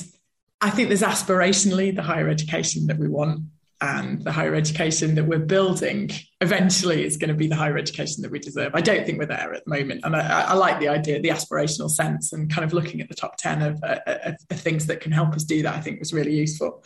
I 0.59 0.69
think 0.69 0.89
there's 0.89 1.01
aspirationally 1.01 1.95
the 1.95 2.03
higher 2.03 2.29
education 2.29 2.87
that 2.87 2.97
we 2.97 3.07
want 3.07 3.41
and 3.81 4.21
the 4.21 4.31
higher 4.31 4.53
education 4.53 5.15
that 5.15 5.23
we're 5.23 5.39
building 5.39 6.11
eventually 6.39 7.03
is 7.03 7.17
going 7.17 7.29
to 7.29 7.35
be 7.35 7.47
the 7.47 7.55
higher 7.55 7.77
education 7.77 8.21
that 8.21 8.31
we 8.31 8.37
deserve. 8.37 8.75
I 8.75 8.81
don't 8.81 9.05
think 9.05 9.17
we're 9.17 9.25
there 9.25 9.53
at 9.55 9.65
the 9.65 9.69
moment. 9.69 10.01
And 10.03 10.15
I, 10.15 10.41
I 10.41 10.53
like 10.53 10.79
the 10.79 10.87
idea, 10.87 11.19
the 11.19 11.29
aspirational 11.29 11.89
sense, 11.89 12.31
and 12.31 12.53
kind 12.53 12.63
of 12.63 12.73
looking 12.73 13.01
at 13.01 13.09
the 13.09 13.15
top 13.15 13.37
10 13.37 13.61
of, 13.63 13.83
uh, 13.83 13.99
uh, 14.05 14.33
of, 14.51 14.59
things 14.59 14.85
that 14.85 15.01
can 15.01 15.11
help 15.11 15.33
us 15.33 15.43
do 15.43 15.63
that, 15.63 15.73
I 15.73 15.81
think 15.81 15.99
was 15.99 16.13
really 16.13 16.35
useful. 16.35 16.83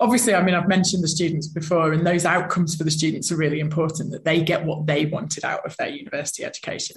Obviously, 0.00 0.34
I 0.34 0.42
mean, 0.42 0.56
I've 0.56 0.66
mentioned 0.66 1.04
the 1.04 1.08
students 1.08 1.46
before, 1.46 1.92
and 1.92 2.04
those 2.04 2.24
outcomes 2.24 2.74
for 2.74 2.82
the 2.82 2.90
students 2.90 3.30
are 3.30 3.36
really 3.36 3.60
important 3.60 4.10
that 4.10 4.24
they 4.24 4.42
get 4.42 4.64
what 4.64 4.86
they 4.86 5.06
wanted 5.06 5.44
out 5.44 5.64
of 5.64 5.76
their 5.76 5.90
university 5.90 6.44
education. 6.44 6.96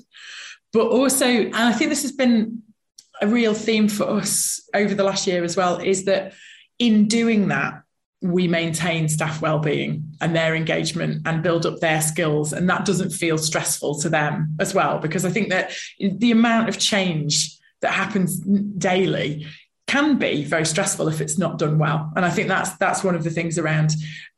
But 0.72 0.88
also, 0.88 1.28
and 1.28 1.56
I 1.56 1.74
think 1.74 1.92
this 1.92 2.02
has 2.02 2.14
been 2.14 2.64
a 3.22 3.28
real 3.28 3.54
theme 3.54 3.90
for 3.90 4.10
us 4.10 4.68
over 4.74 4.96
the 4.96 5.04
last 5.04 5.28
year 5.28 5.44
as 5.44 5.56
well, 5.56 5.78
is 5.78 6.06
that 6.06 6.34
in 6.80 7.08
doing 7.08 7.50
that, 7.50 7.83
we 8.24 8.48
maintain 8.48 9.10
staff 9.10 9.42
well-being 9.42 10.04
and 10.22 10.36
their 10.36 10.56
engagement 10.56 11.22
and 11.26 11.44
build 11.44 11.66
up 11.66 11.80
their 11.80 12.02
skills 12.02 12.54
and 12.54 12.70
that 12.70 12.86
doesn't 12.86 13.10
feel 13.10 13.38
stressful 13.38 14.00
to 14.00 14.10
them 14.10 14.56
as 14.60 14.74
well 14.74 14.98
because 14.98 15.26
i 15.26 15.30
think 15.30 15.50
that 15.50 15.72
the 16.00 16.32
amount 16.32 16.70
of 16.70 16.80
change 16.80 17.58
that 17.82 17.92
happens 17.92 18.40
daily 18.40 19.46
can 19.88 20.18
be 20.18 20.46
very 20.46 20.66
stressful 20.66 21.10
if 21.10 21.20
it's 21.20 21.38
not 21.38 21.60
done 21.60 21.78
well. 21.78 22.12
And 22.16 22.26
i 22.26 22.30
think 22.30 22.48
that's 22.48 22.76
that's 22.78 23.04
one 23.04 23.16
of 23.16 23.24
the 23.24 23.30
things 23.30 23.58
around 23.58 23.92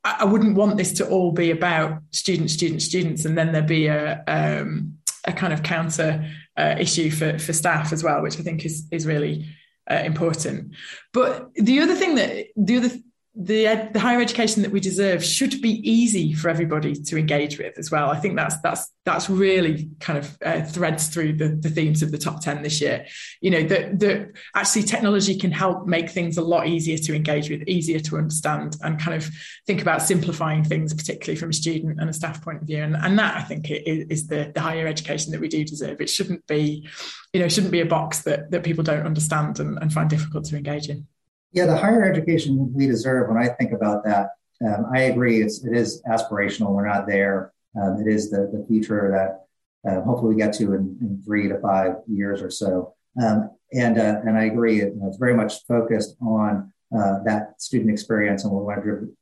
i, 0.04 0.18
I 0.22 0.26
wouldn't 0.26 0.56
want 0.56 0.78
this 0.78 0.94
to 0.94 1.08
all 1.08 1.32
be 1.32 1.52
about 1.52 2.02
students 2.12 2.54
students 2.54 2.86
students 2.86 3.26
and 3.26 3.38
then 3.38 3.52
there 3.52 3.62
be 3.62 3.88
a 3.88 4.24
um, 4.28 4.98
a 5.26 5.32
kind 5.32 5.54
of 5.54 5.64
counter 5.64 6.28
uh, 6.58 6.76
issue 6.80 7.12
for 7.12 7.38
for 7.38 7.54
staff 7.54 7.94
as 7.94 8.04
well 8.04 8.24
which 8.24 8.40
i 8.40 8.42
think 8.42 8.66
is 8.66 8.88
is 8.92 9.06
really 9.06 9.46
uh, 9.90 10.02
important. 10.04 10.74
But 11.14 11.54
the 11.56 11.80
other 11.80 11.96
thing 11.96 12.16
that 12.16 12.48
the 12.56 12.78
other 12.78 12.90
the 13.38 13.90
the 13.92 14.00
higher 14.00 14.22
education 14.22 14.62
that 14.62 14.72
we 14.72 14.80
deserve 14.80 15.24
should 15.24 15.62
be 15.62 15.82
easy 15.90 16.34
for 16.34 16.48
everybody 16.48 16.96
to 16.96 17.18
engage 17.18 17.58
with 17.58 17.78
as 17.78 17.92
well. 17.92 18.10
I 18.10 18.18
think 18.18 18.38
that's 18.38 18.58
that's 18.62 18.90
that's 19.04 19.30
really 19.30 19.90
kind 20.00 20.18
of 20.18 20.38
uh, 20.44 20.62
threads 20.64 21.10
through 21.10 21.34
the, 21.34 21.50
the 21.50 21.70
themes 21.70 22.02
of 22.02 22.12
the 22.12 22.18
top 22.18 22.40
ten 22.40 22.64
this 22.64 22.80
year. 22.80 23.06
You 23.42 23.52
know 23.52 23.64
that 23.64 24.00
that 24.00 24.32
actually 24.56 24.84
technology 24.84 25.38
can 25.38 25.52
help 25.52 25.86
make 25.86 26.10
things 26.10 26.38
a 26.38 26.42
lot 26.42 26.68
easier 26.68 26.98
to 26.98 27.14
engage 27.14 27.50
with, 27.50 27.68
easier 27.68 28.00
to 28.00 28.18
understand, 28.18 28.78
and 28.82 29.00
kind 29.00 29.16
of 29.16 29.30
think 29.68 29.82
about 29.82 30.02
simplifying 30.02 30.64
things, 30.64 30.94
particularly 30.94 31.38
from 31.38 31.50
a 31.50 31.54
student 31.54 32.00
and 32.00 32.10
a 32.10 32.14
staff 32.14 32.42
point 32.42 32.62
of 32.62 32.68
view. 32.68 32.84
And, 32.84 32.96
and 32.96 33.20
that 33.20 33.36
I 33.36 33.42
think 33.42 33.70
is, 33.70 34.08
is 34.10 34.28
the 34.28 34.52
the 34.56 34.62
higher 34.62 34.88
education 34.88 35.34
that 35.34 35.42
we 35.42 35.50
do 35.50 35.66
deserve. 35.66 36.00
It 36.00 36.10
shouldn't 36.10 36.48
be, 36.48 36.88
you 37.34 37.42
know, 37.42 37.50
shouldn't 37.50 37.74
be 37.74 37.82
a 37.82 37.86
box 37.86 38.22
that 38.22 38.52
that 38.52 38.64
people 38.64 38.86
don't 38.86 39.06
understand 39.06 39.60
and, 39.60 39.78
and 39.82 39.92
find 39.92 40.10
difficult 40.10 40.46
to 40.46 40.56
engage 40.56 40.88
in. 40.88 41.06
Yeah, 41.56 41.68
the 41.68 41.78
higher 41.78 42.04
education 42.04 42.74
we 42.74 42.86
deserve. 42.86 43.30
When 43.30 43.38
I 43.38 43.48
think 43.48 43.72
about 43.72 44.04
that, 44.04 44.32
um, 44.62 44.88
I 44.94 45.04
agree. 45.04 45.42
It's 45.42 45.64
it 45.64 45.74
is 45.74 46.04
aspirational. 46.04 46.74
We're 46.74 46.86
not 46.86 47.08
there. 47.08 47.54
Um, 47.82 48.04
it 48.06 48.12
is 48.12 48.30
the 48.30 48.50
the 48.52 48.66
future 48.68 49.10
that 49.16 49.90
uh, 49.90 50.02
hopefully 50.02 50.36
we 50.36 50.42
get 50.42 50.52
to 50.56 50.74
in, 50.74 50.98
in, 51.00 51.22
three 51.24 51.48
to 51.48 51.58
five 51.60 51.94
years 52.08 52.42
or 52.42 52.52
so. 52.52 52.94
Um, 53.24 53.52
and 53.72 53.98
uh, 53.98 54.20
and 54.28 54.38
I 54.38 54.46
agree. 54.46 54.82
It, 54.82 54.96
it's 55.02 55.16
very 55.16 55.34
much 55.34 55.66
focused 55.66 56.18
on 56.22 56.74
uh, 56.94 57.24
that 57.24 57.62
student 57.62 57.90
experience 57.90 58.44
and 58.44 58.52
what 58.52 58.60
we 58.60 58.68
want 58.68 58.84
to 58.84 59.16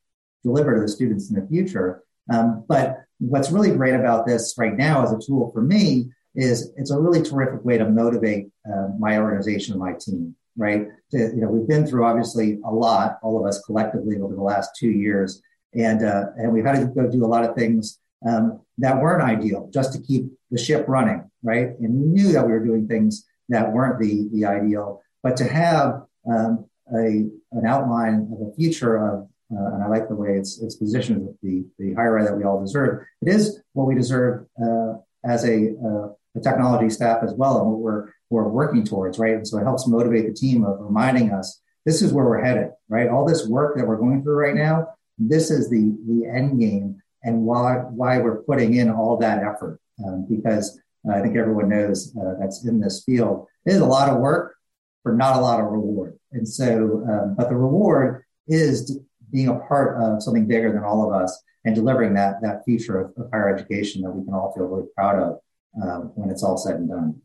deliver 0.44 0.74
to 0.74 0.82
the 0.82 0.88
students 0.88 1.30
in 1.30 1.40
the 1.40 1.48
future. 1.48 2.02
Um, 2.34 2.66
but 2.68 2.98
what's 3.20 3.52
really 3.52 3.76
great 3.76 3.94
about 3.94 4.26
this 4.26 4.56
right 4.58 4.76
now 4.76 5.04
as 5.04 5.12
a 5.12 5.20
tool 5.20 5.52
for 5.52 5.62
me 5.62 6.10
is 6.34 6.72
it's 6.78 6.90
a 6.90 7.00
really 7.00 7.22
terrific 7.22 7.64
way 7.64 7.78
to 7.78 7.88
motivate 7.88 8.48
uh, 8.68 8.88
my 8.98 9.20
organization 9.20 9.74
and 9.74 9.82
my 9.82 9.94
team 9.94 10.36
right? 10.58 10.88
To, 11.12 11.18
you 11.18 11.42
know, 11.42 11.50
we've 11.50 11.68
been 11.68 11.86
through 11.86 12.06
obviously 12.06 12.60
a 12.66 12.72
lot, 12.72 13.20
all 13.24 13.40
of 13.40 13.46
us 13.46 13.64
collectively 13.66 14.20
over 14.20 14.36
the 14.36 14.42
last 14.42 14.72
two 14.78 14.90
years, 14.90 15.42
and 15.74 16.04
uh, 16.04 16.26
and 16.38 16.52
we've 16.52 16.66
had 16.66 16.80
to 16.80 16.86
go 16.88 17.10
do 17.10 17.26
a 17.26 17.28
lot 17.28 17.44
of 17.44 17.56
things 17.56 18.00
um, 18.28 18.62
that 18.78 19.02
weren't 19.02 19.24
ideal 19.24 19.70
just 19.74 19.94
to 19.94 20.02
keep 20.02 20.26
the 20.52 20.58
ship 20.58 20.86
running, 20.88 21.30
right? 21.44 21.70
And 21.80 21.94
we 21.94 22.06
knew 22.06 22.32
that 22.32 22.46
we 22.46 22.52
were 22.52 22.64
doing 22.64 22.88
things 22.88 23.26
that 23.50 23.72
weren't 23.72 24.00
the 24.00 24.30
the 24.32 24.46
ideal, 24.46 25.02
but 25.22 25.38
to 25.38 25.46
have 25.46 26.04
um, 26.30 26.66
a 26.96 27.26
an 27.52 27.66
outline 27.66 28.30
of 28.34 28.48
a 28.48 28.56
future 28.56 28.96
of 28.98 29.28
uh, 29.52 29.76
and 29.76 29.84
I 29.84 29.88
like 29.88 30.08
the 30.08 30.16
way 30.16 30.38
it's 30.38 30.62
it's 30.62 30.76
positioned 30.76 31.26
with 31.28 31.40
the 31.42 31.66
the 31.78 31.94
higher 31.94 32.24
that 32.24 32.36
we 32.36 32.44
all 32.44 32.62
deserve. 32.62 33.06
It 33.22 33.30
is 33.30 33.62
what 33.74 33.88
we 33.88 33.96
deserve 33.96 34.46
uh, 34.62 34.94
as 35.26 35.46
a, 35.46 35.74
uh, 35.84 36.08
a 36.36 36.42
technology 36.42 36.90
staff 36.90 37.24
as 37.24 37.34
well, 37.34 37.60
and 37.62 37.72
what 37.72 37.80
we're 37.80 38.13
we're 38.30 38.48
working 38.48 38.84
towards, 38.84 39.20
right? 39.20 39.36
And 39.36 39.48
so 39.48 39.58
it 39.58 39.64
helps 39.64 39.88
motivate 39.88 40.28
the 40.28 40.34
team 40.34 40.64
of 40.64 40.80
reminding 40.80 41.32
us 41.32 41.62
this 41.86 42.02
is 42.02 42.14
where 42.14 42.26
we're 42.26 42.44
headed, 42.44 42.72
right? 42.90 43.10
All 43.10 43.26
this 43.26 43.48
work 43.48 43.78
that 43.78 43.88
we're 43.88 43.98
going 43.98 44.24
through 44.24 44.36
right 44.36 44.56
now, 44.56 44.88
this 45.18 45.52
is 45.52 45.70
the 45.70 45.96
the 46.08 46.26
end 46.26 46.60
game, 46.60 47.02
and 47.24 47.44
why 47.44 47.76
why 47.76 48.18
we're 48.20 48.44
putting 48.44 48.76
in 48.76 48.90
all 48.90 49.18
that 49.18 49.44
effort 49.44 49.80
um, 50.06 50.26
because 50.30 50.80
I 51.12 51.22
think 51.22 51.36
everyone 51.36 51.70
knows 51.70 52.16
uh, 52.16 52.36
that's 52.40 52.66
in 52.66 52.80
this 52.80 53.04
field. 53.04 53.48
It 53.66 53.74
is 53.74 53.82
a 53.82 53.86
lot 53.86 54.10
of 54.10 54.20
work 54.20 54.56
for 55.04 55.14
not 55.14 55.36
a 55.36 55.42
lot 55.42 55.60
of 55.60 55.72
reward, 55.72 56.18
and 56.32 56.48
so 56.48 57.04
um, 57.10 57.36
but 57.38 57.50
the 57.50 57.56
reward 57.56 58.24
is 58.48 59.00
being 59.32 59.50
a 59.50 59.60
part 59.60 60.02
of 60.02 60.22
something 60.22 60.48
bigger 60.48 60.72
than 60.72 60.84
all 60.84 61.08
of 61.08 61.22
us 61.22 61.42
and 61.66 61.76
delivering 61.76 62.14
that 62.14 62.42
that 62.42 62.64
future 62.66 63.00
of, 63.00 63.14
of 63.18 63.30
higher 63.32 63.54
education 63.54 64.02
that 64.02 64.12
we 64.12 64.24
can 64.24 64.34
all 64.34 64.54
feel 64.54 64.66
really 64.66 64.88
proud 64.96 65.20
of 65.20 65.40
um, 65.82 66.12
when 66.16 66.30
it's 66.30 66.44
all 66.44 66.58
said 66.58 66.76
and 66.76 66.90
done. 66.90 67.22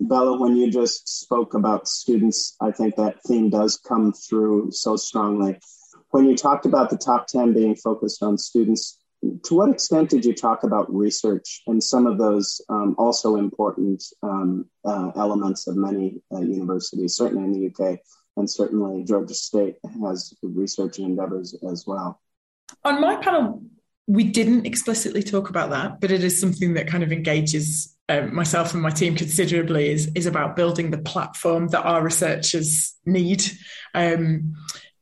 Bella, 0.00 0.38
when 0.38 0.56
you 0.56 0.70
just 0.70 1.08
spoke 1.08 1.54
about 1.54 1.88
students, 1.88 2.56
I 2.60 2.70
think 2.70 2.96
that 2.96 3.22
theme 3.26 3.50
does 3.50 3.76
come 3.78 4.12
through 4.12 4.70
so 4.72 4.96
strongly. 4.96 5.58
When 6.10 6.26
you 6.26 6.36
talked 6.36 6.66
about 6.66 6.90
the 6.90 6.98
top 6.98 7.26
10 7.26 7.52
being 7.52 7.74
focused 7.74 8.22
on 8.22 8.38
students, 8.38 8.98
to 9.44 9.54
what 9.54 9.70
extent 9.70 10.10
did 10.10 10.24
you 10.24 10.34
talk 10.34 10.64
about 10.64 10.92
research 10.94 11.62
and 11.66 11.82
some 11.82 12.06
of 12.06 12.18
those 12.18 12.60
um, 12.68 12.94
also 12.98 13.36
important 13.36 14.04
um, 14.22 14.66
uh, 14.84 15.10
elements 15.16 15.66
of 15.66 15.76
many 15.76 16.20
uh, 16.32 16.40
universities, 16.40 17.16
certainly 17.16 17.44
in 17.44 17.52
the 17.52 17.66
UK, 17.68 17.98
and 18.36 18.50
certainly 18.50 19.04
Georgia 19.04 19.34
State 19.34 19.76
has 20.02 20.34
research 20.42 20.98
endeavors 20.98 21.54
as 21.68 21.86
well? 21.86 22.20
On 22.84 23.00
my 23.00 23.16
panel, 23.16 23.62
we 24.06 24.24
didn't 24.24 24.66
explicitly 24.66 25.22
talk 25.22 25.48
about 25.48 25.70
that, 25.70 26.00
but 26.00 26.10
it 26.10 26.22
is 26.22 26.38
something 26.38 26.74
that 26.74 26.86
kind 26.86 27.02
of 27.02 27.12
engages 27.12 27.93
um, 28.08 28.34
myself 28.34 28.74
and 28.74 28.82
my 28.82 28.90
team 28.90 29.16
considerably 29.16 29.90
is 29.90 30.10
is 30.14 30.26
about 30.26 30.56
building 30.56 30.90
the 30.90 30.98
platform 30.98 31.68
that 31.68 31.82
our 31.82 32.02
researchers 32.02 32.94
need 33.06 33.42
um, 33.94 34.54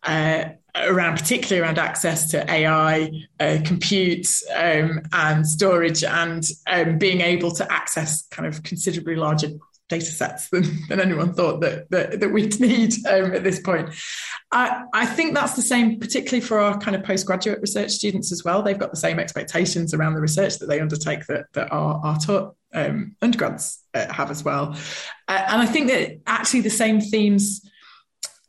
uh, 0.04 0.44
around 0.74 1.16
particularly 1.16 1.60
around 1.62 1.78
access 1.78 2.30
to 2.30 2.50
AI, 2.50 3.10
uh, 3.38 3.58
compute, 3.64 4.26
um, 4.54 5.02
and 5.12 5.46
storage, 5.46 6.02
and 6.02 6.44
um, 6.66 6.98
being 6.98 7.20
able 7.20 7.50
to 7.50 7.70
access 7.70 8.26
kind 8.28 8.46
of 8.46 8.62
considerably 8.62 9.14
larger 9.14 9.50
data 9.88 10.06
sets 10.06 10.48
than, 10.48 10.64
than 10.88 11.00
anyone 11.00 11.34
thought 11.34 11.60
that, 11.60 11.90
that, 11.90 12.20
that 12.20 12.32
we'd 12.32 12.58
need 12.58 12.94
um, 13.06 13.34
at 13.34 13.44
this 13.44 13.60
point. 13.60 13.90
I, 14.50 14.84
I 14.94 15.04
think 15.04 15.34
that's 15.34 15.54
the 15.54 15.62
same, 15.62 16.00
particularly 16.00 16.40
for 16.40 16.58
our 16.58 16.78
kind 16.78 16.96
of 16.96 17.04
postgraduate 17.04 17.60
research 17.60 17.90
students 17.90 18.32
as 18.32 18.42
well. 18.42 18.62
They've 18.62 18.78
got 18.78 18.90
the 18.90 18.96
same 18.96 19.18
expectations 19.18 19.92
around 19.92 20.14
the 20.14 20.22
research 20.22 20.58
that 20.58 20.66
they 20.66 20.80
undertake 20.80 21.26
that, 21.26 21.46
that 21.52 21.70
our, 21.70 22.00
our 22.02 22.18
taught 22.18 22.56
um, 22.72 23.16
undergrads 23.22 23.80
uh, 23.94 24.12
have 24.12 24.30
as 24.30 24.44
well. 24.44 24.76
Uh, 25.28 25.44
and 25.48 25.62
I 25.62 25.66
think 25.66 25.88
that 25.88 26.20
actually 26.26 26.60
the 26.60 26.70
same 26.70 27.00
themes 27.00 27.68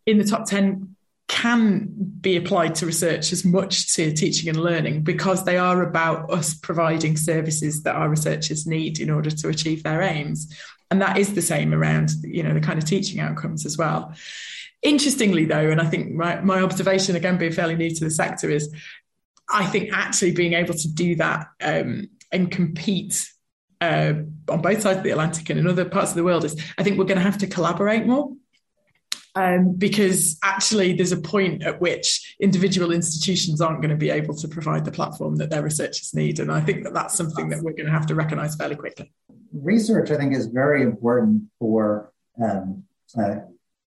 in 0.06 0.18
the 0.18 0.26
top 0.26 0.46
10 0.46 0.96
can 1.28 1.88
be 2.22 2.36
applied 2.36 2.76
to 2.76 2.86
research 2.86 3.32
as 3.32 3.44
much 3.44 3.96
to 3.96 4.14
teaching 4.14 4.50
and 4.50 4.58
learning 4.58 5.02
because 5.02 5.46
they 5.46 5.58
are 5.58 5.82
about 5.82 6.30
us 6.32 6.54
providing 6.54 7.18
services 7.18 7.84
that 7.84 7.96
our 7.96 8.10
researchers 8.10 8.68
need 8.68 9.00
in 9.00 9.10
order 9.10 9.32
to 9.32 9.48
achieve 9.48 9.84
their 9.84 10.02
aims 10.02 10.56
and 10.92 11.02
that 11.02 11.18
is 11.18 11.34
the 11.34 11.42
same 11.42 11.74
around 11.74 12.12
you 12.22 12.44
know 12.44 12.54
the 12.54 12.62
kind 12.62 12.78
of 12.78 12.86
teaching 12.86 13.20
outcomes 13.20 13.66
as 13.66 13.78
well 13.78 14.14
interestingly 14.84 15.46
though 15.46 15.72
and 15.72 15.82
i 15.82 15.86
think 15.86 16.12
my, 16.12 16.40
my 16.42 16.62
observation 16.62 17.16
again 17.16 17.38
being 17.38 17.52
fairly 17.52 17.76
new 17.76 17.90
to 17.90 18.04
the 18.04 18.12
sector 18.12 18.50
is 18.50 18.72
i 19.50 19.66
think 19.66 19.90
actually 19.92 20.32
being 20.32 20.54
able 20.54 20.74
to 20.74 20.88
do 20.88 21.16
that 21.16 21.48
um, 21.62 22.08
and 22.32 22.52
compete 22.52 23.33
uh, 23.84 24.14
on 24.54 24.62
both 24.62 24.82
sides 24.82 24.98
of 24.98 25.04
the 25.04 25.12
atlantic 25.12 25.50
and 25.50 25.60
in 25.60 25.68
other 25.68 25.86
parts 25.86 26.12
of 26.12 26.16
the 26.16 26.24
world 26.24 26.44
is 26.44 26.56
i 26.78 26.84
think 26.84 26.98
we're 26.98 27.12
going 27.12 27.18
to 27.18 27.24
have 27.24 27.38
to 27.38 27.48
collaborate 27.48 28.06
more 28.06 28.32
um, 29.36 29.74
because 29.74 30.38
actually 30.44 30.94
there's 30.94 31.12
a 31.12 31.20
point 31.20 31.64
at 31.64 31.82
which 31.82 32.36
individual 32.40 32.92
institutions 32.92 33.62
aren't 33.62 33.82
going 33.82 33.90
to 33.90 33.98
be 33.98 34.12
able 34.12 34.36
to 34.36 34.48
provide 34.48 34.86
the 34.86 34.92
platform 34.92 35.36
that 35.38 35.50
their 35.50 35.64
researchers 35.64 36.14
need 36.14 36.40
and 36.40 36.52
i 36.52 36.62
think 36.62 36.84
that 36.84 36.94
that's 36.94 37.16
something 37.16 37.50
that 37.50 37.62
we're 37.64 37.74
going 37.74 37.86
to 37.86 37.92
have 37.92 38.06
to 38.06 38.16
recognize 38.16 38.56
fairly 38.56 38.76
quickly 38.76 39.12
research, 39.54 40.12
I 40.12 40.18
think, 40.18 40.34
is 40.34 40.48
very 40.48 40.82
important 40.82 41.44
for 41.60 42.12
um, 42.44 42.84
uh, 43.18 43.36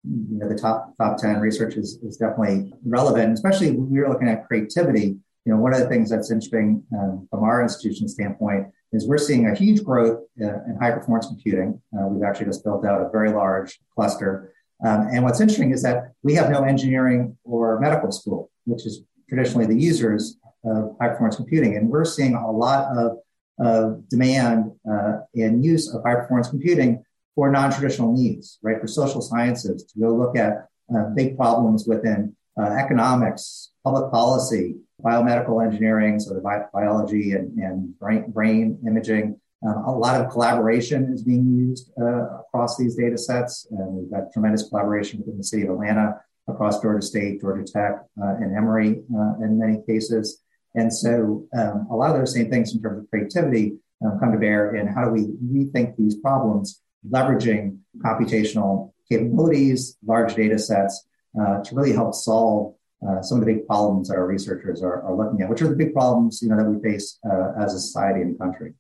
you 0.05 0.39
know 0.39 0.49
the 0.49 0.59
top 0.59 0.95
top 0.99 1.17
ten. 1.17 1.41
Research 1.41 1.77
is, 1.77 1.99
is 2.03 2.19
definitely 2.19 2.73
relevant, 2.85 3.33
especially 3.33 3.71
when 3.71 3.91
we 3.91 3.99
are 4.01 4.09
looking 4.09 4.29
at 4.29 4.47
creativity. 4.47 5.17
You 5.45 5.53
know, 5.53 5.57
one 5.57 5.75
of 5.75 5.81
the 5.81 5.89
things 5.89 6.11
that's 6.11 6.31
interesting 6.31 6.83
um, 6.95 7.27
from 7.31 7.43
our 7.43 7.63
institution 7.63 8.09
standpoint 8.09 8.69
is 8.95 9.07
we're 9.07 9.19
seeing 9.19 9.49
a 9.49 9.55
huge 9.55 9.83
growth 9.85 10.21
uh, 10.41 10.63
in 10.67 10.79
high 10.81 10.91
performance 10.91 11.27
computing. 11.27 11.81
Uh, 11.97 12.07
we've 12.07 12.23
actually 12.23 12.47
just 12.47 12.65
built 12.65 12.85
out 12.87 13.01
a 13.01 13.09
very 13.11 13.31
large 13.31 13.79
cluster. 13.95 14.53
Um, 14.85 15.09
and 15.13 15.23
what's 15.25 15.41
interesting 15.41 15.73
is 15.73 15.83
that 15.83 16.13
we 16.23 16.35
have 16.35 16.51
no 16.51 16.65
engineering 16.65 17.37
or 17.45 17.81
medical 17.81 18.13
school, 18.13 18.51
which 18.65 18.87
is 18.87 19.03
traditionally 19.29 19.67
the 19.67 19.79
users 19.79 20.37
of 20.65 20.97
high 21.01 21.09
performance 21.09 21.37
computing. 21.37 21.77
And 21.77 21.89
we're 21.89 22.05
seeing 22.05 22.35
a 22.35 22.51
lot 22.51 22.97
of 22.97 23.19
of 23.59 24.09
demand 24.09 24.73
uh, 24.91 25.19
and 25.35 25.65
use 25.65 25.93
of 25.95 26.03
high 26.03 26.15
performance 26.17 26.49
computing 26.49 27.05
for 27.35 27.51
non-traditional 27.51 28.13
needs, 28.13 28.59
right? 28.63 28.81
For 28.81 28.87
social 28.87 29.21
sciences 29.21 29.85
to 29.85 30.01
go 30.01 30.15
look 30.15 30.37
at 30.37 30.69
uh, 30.95 31.11
big 31.15 31.37
problems 31.37 31.87
within 31.87 32.35
uh, 32.61 32.71
economics, 32.71 33.71
public 33.85 34.11
policy, 34.11 34.77
biomedical 35.03 35.65
engineering, 35.65 36.21
so 36.21 36.35
the 36.35 36.41
bi- 36.41 36.65
biology 36.73 37.33
and, 37.33 37.57
and 37.59 37.99
brain, 37.99 38.31
brain 38.31 38.79
imaging. 38.87 39.41
Uh, 39.67 39.83
a 39.87 39.93
lot 39.93 40.21
of 40.21 40.31
collaboration 40.31 41.11
is 41.13 41.23
being 41.23 41.47
used 41.57 41.91
uh, 42.01 42.41
across 42.41 42.77
these 42.77 42.97
data 42.97 43.17
sets. 43.17 43.67
And 43.71 43.95
we've 43.95 44.11
got 44.11 44.33
tremendous 44.33 44.69
collaboration 44.69 45.21
within 45.21 45.39
the 45.39 45.45
city 45.45 45.63
of 45.63 45.71
Atlanta, 45.71 46.21
across 46.49 46.83
Georgia 46.83 47.05
State, 47.05 47.41
Georgia 47.41 47.65
Tech, 47.65 48.03
uh, 48.23 48.35
and 48.37 48.55
Emory 48.55 49.03
in 49.41 49.59
many 49.59 49.81
cases. 49.87 50.43
And 50.75 50.93
so 50.93 51.47
um, 51.57 51.87
a 51.91 51.97
lot 51.97 52.11
of 52.11 52.19
those 52.19 52.35
same 52.35 52.51
things 52.51 52.75
in 52.75 52.83
terms 52.83 53.03
of 53.03 53.11
creativity 53.11 53.79
um, 54.05 54.19
come 54.19 54.33
to 54.33 54.39
bear 54.39 54.75
in 54.75 54.87
how 54.87 55.05
do 55.05 55.11
we 55.11 55.27
rethink 55.43 55.97
these 55.97 56.17
problems, 56.17 56.83
leveraging 57.09 57.79
computational 57.99 58.93
capabilities, 59.09 59.97
large 60.05 60.35
data 60.35 60.59
sets 60.59 61.07
uh, 61.41 61.63
to 61.63 61.75
really 61.75 61.93
help 61.93 62.15
solve 62.15 62.74
uh, 63.07 63.23
some 63.23 63.39
of 63.39 63.47
the 63.47 63.53
big 63.53 63.67
problems 63.67 64.09
that 64.09 64.17
our 64.17 64.27
researchers 64.27 64.83
are, 64.83 65.03
are, 65.03 65.15
looking 65.15 65.43
at, 65.43 65.51
which 65.51 65.63
are 65.63 65.69
the 65.69 65.77
big 65.77 65.93
problems 65.93 66.41
you 66.43 66.49
know 66.49 66.57
that 66.57 66.69
we 66.69 66.81
face 66.83 67.19
uh, 67.31 67.53
as 67.59 67.75
a 67.75 67.81
society 67.81 68.23
and 68.23 68.39
country. 68.39 68.73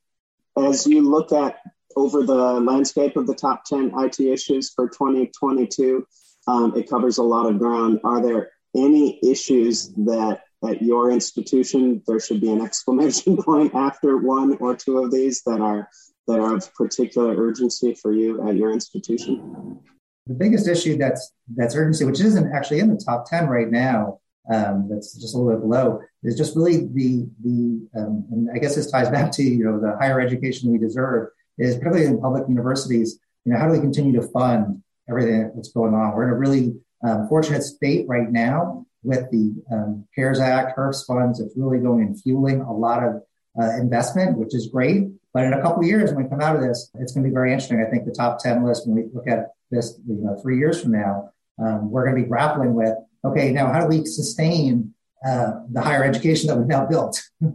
As 0.56 0.86
you 0.86 1.02
look 1.02 1.32
at 1.32 1.58
over 1.96 2.22
the 2.22 2.60
landscape 2.60 3.16
of 3.16 3.26
the 3.26 3.34
top 3.34 3.64
10 3.64 3.92
IT 3.98 4.20
issues 4.20 4.72
for 4.72 4.88
2022, 4.88 6.06
um, 6.46 6.76
it 6.76 6.88
covers 6.88 7.18
a 7.18 7.22
lot 7.22 7.46
of 7.46 7.58
ground. 7.58 8.00
Are 8.04 8.22
there 8.22 8.50
any 8.76 9.20
issues 9.22 9.88
that 10.04 10.42
at 10.66 10.82
your 10.82 11.10
institution 11.10 12.02
there 12.06 12.20
should 12.20 12.40
be 12.40 12.50
an 12.50 12.60
exclamation 12.60 13.36
point 13.42 13.74
after 13.74 14.18
one 14.18 14.56
or 14.60 14.74
two 14.74 14.98
of 14.98 15.10
these 15.10 15.42
that 15.42 15.60
are 15.60 15.88
that 16.26 16.38
are 16.38 16.54
of 16.54 16.74
particular 16.74 17.36
urgency 17.36 17.94
for 17.94 18.12
you 18.12 18.48
at 18.48 18.56
your 18.56 18.72
institution? 18.72 19.78
The 20.26 20.34
biggest 20.34 20.68
issue 20.68 20.96
that's 20.96 21.32
that's 21.54 21.74
urgency, 21.74 22.04
which 22.04 22.20
isn't 22.20 22.52
actually 22.52 22.80
in 22.80 22.88
the 22.88 23.02
top 23.02 23.26
ten 23.28 23.46
right 23.46 23.70
now, 23.70 24.20
um, 24.52 24.88
that's 24.90 25.14
just 25.14 25.34
a 25.34 25.38
little 25.38 25.52
bit 25.52 25.62
below, 25.62 26.00
is 26.22 26.36
just 26.36 26.56
really 26.56 26.86
the 26.86 27.28
the 27.42 27.88
um, 27.96 28.26
and 28.30 28.48
I 28.54 28.58
guess 28.58 28.74
this 28.74 28.90
ties 28.90 29.10
back 29.10 29.30
to 29.32 29.42
you 29.42 29.64
know 29.64 29.80
the 29.80 29.96
higher 29.98 30.20
education 30.20 30.72
we 30.72 30.78
deserve 30.78 31.28
is 31.58 31.76
particularly 31.76 32.06
in 32.06 32.20
public 32.20 32.48
universities. 32.48 33.18
You 33.44 33.52
know, 33.52 33.58
how 33.58 33.66
do 33.66 33.72
we 33.72 33.80
continue 33.80 34.18
to 34.18 34.26
fund 34.28 34.82
everything 35.08 35.52
that's 35.54 35.72
going 35.72 35.94
on? 35.94 36.14
We're 36.14 36.24
in 36.24 36.30
a 36.30 36.38
really 36.38 36.74
um, 37.06 37.28
fortunate 37.28 37.62
state 37.62 38.06
right 38.08 38.30
now 38.30 38.86
with 39.02 39.30
the 39.30 39.54
um, 39.70 40.06
CARES 40.14 40.40
Act, 40.40 40.76
HEERF 40.76 41.06
funds. 41.06 41.38
It's 41.38 41.54
really 41.56 41.78
going 41.78 42.00
and 42.00 42.20
fueling 42.20 42.62
a 42.62 42.72
lot 42.72 43.04
of 43.04 43.22
uh, 43.60 43.76
investment, 43.76 44.38
which 44.38 44.54
is 44.54 44.68
great. 44.68 45.08
But 45.32 45.44
in 45.44 45.52
a 45.52 45.60
couple 45.60 45.80
of 45.80 45.86
years, 45.86 46.12
when 46.12 46.24
we 46.24 46.30
come 46.30 46.40
out 46.40 46.56
of 46.56 46.62
this, 46.62 46.90
it's 46.94 47.12
going 47.12 47.24
to 47.24 47.30
be 47.30 47.34
very 47.34 47.52
interesting. 47.52 47.84
I 47.86 47.90
think 47.90 48.04
the 48.04 48.12
top 48.12 48.38
10 48.38 48.64
list, 48.64 48.86
when 48.86 48.96
we 48.96 49.10
look 49.12 49.28
at 49.28 49.50
this, 49.74 49.98
you 50.06 50.16
know, 50.16 50.38
three 50.40 50.58
years 50.58 50.80
from 50.80 50.92
now, 50.92 51.30
um, 51.58 51.90
we're 51.90 52.04
going 52.04 52.16
to 52.16 52.22
be 52.22 52.28
grappling 52.28 52.74
with, 52.74 52.94
okay, 53.24 53.52
now 53.52 53.72
how 53.72 53.80
do 53.80 53.86
we 53.86 54.04
sustain 54.04 54.94
uh, 55.26 55.52
the 55.70 55.80
higher 55.80 56.04
education 56.04 56.48
that 56.48 56.56
we've 56.56 56.66
now 56.66 56.86
built? 56.86 57.22
uh, 57.42 57.48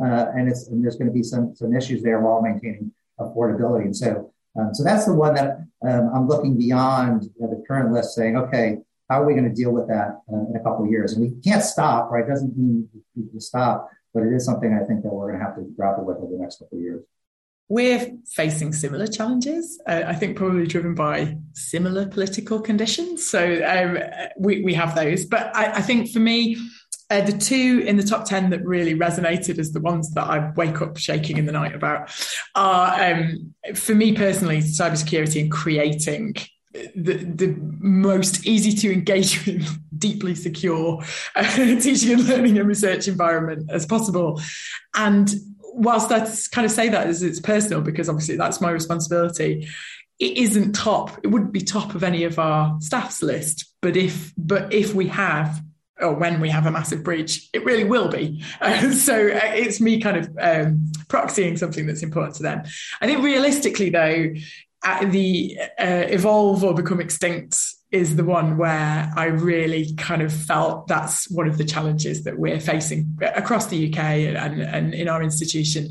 and, 0.00 0.48
it's, 0.48 0.68
and 0.68 0.82
there's 0.82 0.96
going 0.96 1.08
to 1.08 1.12
be 1.12 1.22
some, 1.22 1.54
some 1.54 1.74
issues 1.74 2.02
there 2.02 2.20
while 2.20 2.42
maintaining 2.42 2.92
affordability. 3.20 3.82
And 3.82 3.96
so, 3.96 4.32
um, 4.58 4.74
so 4.74 4.84
that's 4.84 5.06
the 5.06 5.14
one 5.14 5.34
that 5.34 5.58
um, 5.86 6.10
I'm 6.14 6.28
looking 6.28 6.56
beyond 6.58 7.30
the 7.38 7.64
current 7.66 7.92
list 7.92 8.14
saying, 8.14 8.36
okay, 8.36 8.78
how 9.08 9.22
are 9.22 9.26
we 9.26 9.34
going 9.34 9.48
to 9.48 9.54
deal 9.54 9.72
with 9.72 9.88
that 9.88 10.20
uh, 10.32 10.50
in 10.50 10.54
a 10.56 10.62
couple 10.62 10.84
of 10.84 10.90
years? 10.90 11.14
And 11.14 11.22
we 11.22 11.40
can't 11.40 11.62
stop, 11.62 12.10
right? 12.10 12.24
It 12.24 12.28
doesn't 12.28 12.56
mean 12.56 12.88
we 13.16 13.28
can 13.28 13.40
stop, 13.40 13.88
but 14.12 14.22
it 14.22 14.32
is 14.32 14.44
something 14.44 14.72
I 14.72 14.84
think 14.84 15.02
that 15.02 15.12
we're 15.12 15.28
going 15.28 15.38
to 15.38 15.44
have 15.44 15.56
to 15.56 15.62
grapple 15.76 16.04
with 16.04 16.18
over 16.18 16.32
the 16.32 16.38
next 16.38 16.58
couple 16.58 16.78
of 16.78 16.82
years. 16.82 17.04
We're 17.68 18.12
facing 18.32 18.72
similar 18.72 19.06
challenges, 19.06 19.80
uh, 19.86 20.04
I 20.06 20.14
think 20.14 20.36
probably 20.36 20.66
driven 20.66 20.94
by 20.94 21.36
similar 21.52 22.06
political 22.06 22.60
conditions. 22.60 23.26
So 23.28 23.62
um, 23.64 23.98
we, 24.38 24.62
we 24.62 24.74
have 24.74 24.94
those. 24.94 25.26
But 25.26 25.54
I, 25.54 25.72
I 25.74 25.80
think 25.82 26.10
for 26.10 26.18
me, 26.18 26.56
uh, 27.10 27.22
the 27.22 27.32
two 27.32 27.82
in 27.86 27.96
the 27.96 28.02
top 28.02 28.26
10 28.26 28.50
that 28.50 28.64
really 28.64 28.94
resonated 28.94 29.58
as 29.58 29.72
the 29.72 29.80
ones 29.80 30.12
that 30.12 30.24
I 30.24 30.50
wake 30.56 30.80
up 30.82 30.98
shaking 30.98 31.38
in 31.38 31.46
the 31.46 31.52
night 31.52 31.74
about 31.74 32.10
are, 32.54 33.12
um, 33.12 33.54
for 33.74 33.94
me 33.94 34.14
personally, 34.14 34.58
cybersecurity 34.58 35.40
and 35.42 35.50
creating 35.50 36.34
the, 36.94 37.14
the 37.14 37.56
most 37.60 38.46
easy 38.46 38.72
to 38.72 38.92
engage 38.92 39.46
with, 39.46 39.78
deeply 39.98 40.34
secure 40.34 41.02
uh, 41.34 41.56
teaching 41.56 42.12
and 42.12 42.28
learning 42.28 42.58
and 42.58 42.68
research 42.68 43.08
environment 43.08 43.70
as 43.70 43.86
possible. 43.86 44.40
And 44.94 45.28
whilst 45.78 46.10
I 46.12 46.20
kind 46.50 46.64
of 46.64 46.70
say 46.70 46.88
that 46.88 47.06
as 47.06 47.22
it's 47.22 47.40
personal, 47.40 47.80
because 47.80 48.08
obviously 48.08 48.36
that's 48.36 48.60
my 48.60 48.70
responsibility, 48.70 49.68
it 50.18 50.36
isn't 50.36 50.72
top. 50.72 51.18
It 51.22 51.28
wouldn't 51.28 51.52
be 51.52 51.60
top 51.60 51.94
of 51.94 52.02
any 52.02 52.24
of 52.24 52.38
our 52.38 52.80
staff's 52.80 53.22
list. 53.22 53.72
But 53.80 53.96
if 53.96 54.32
but 54.36 54.72
if 54.72 54.94
we 54.94 55.06
have 55.08 55.62
or 56.00 56.14
when 56.14 56.40
we 56.40 56.48
have 56.50 56.66
a 56.66 56.70
massive 56.70 57.02
breach, 57.02 57.48
it 57.52 57.64
really 57.64 57.84
will 57.84 58.08
be. 58.08 58.42
Uh, 58.60 58.90
so 58.90 59.14
it's 59.16 59.80
me 59.80 60.00
kind 60.00 60.16
of 60.16 60.26
um, 60.40 60.90
proxying 61.06 61.56
something 61.56 61.86
that's 61.86 62.02
important 62.02 62.34
to 62.36 62.42
them. 62.42 62.62
I 63.00 63.06
think 63.06 63.22
realistically, 63.22 63.90
though, 63.90 64.34
the 65.04 65.58
uh, 65.78 66.04
evolve 66.08 66.64
or 66.64 66.74
become 66.74 67.00
extinct 67.00 67.56
is 67.90 68.16
the 68.16 68.24
one 68.24 68.58
where 68.58 69.10
I 69.16 69.26
really 69.26 69.94
kind 69.94 70.20
of 70.20 70.32
felt 70.32 70.88
that's 70.88 71.30
one 71.30 71.48
of 71.48 71.56
the 71.56 71.64
challenges 71.64 72.24
that 72.24 72.38
we're 72.38 72.60
facing 72.60 73.18
across 73.22 73.66
the 73.66 73.90
UK 73.90 73.98
and, 73.98 74.60
and 74.60 74.94
in 74.94 75.08
our 75.08 75.22
institution. 75.22 75.88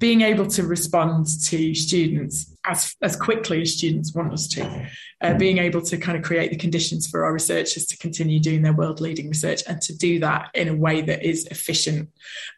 Being 0.00 0.22
able 0.22 0.46
to 0.48 0.62
respond 0.62 1.26
to 1.46 1.74
students 1.74 2.53
as, 2.66 2.96
as 3.02 3.16
quickly 3.16 3.62
as 3.62 3.74
students 3.74 4.14
want 4.14 4.32
us 4.32 4.48
to, 4.48 4.88
uh, 5.20 5.34
being 5.34 5.58
able 5.58 5.80
to 5.82 5.96
kind 5.96 6.16
of 6.16 6.24
create 6.24 6.50
the 6.50 6.56
conditions 6.56 7.06
for 7.06 7.24
our 7.24 7.32
researchers 7.32 7.86
to 7.86 7.96
continue 7.98 8.40
doing 8.40 8.62
their 8.62 8.72
world 8.72 9.00
leading 9.00 9.28
research 9.28 9.62
and 9.68 9.80
to 9.82 9.96
do 9.96 10.18
that 10.20 10.50
in 10.54 10.68
a 10.68 10.74
way 10.74 11.00
that 11.00 11.22
is 11.22 11.46
efficient 11.46 12.08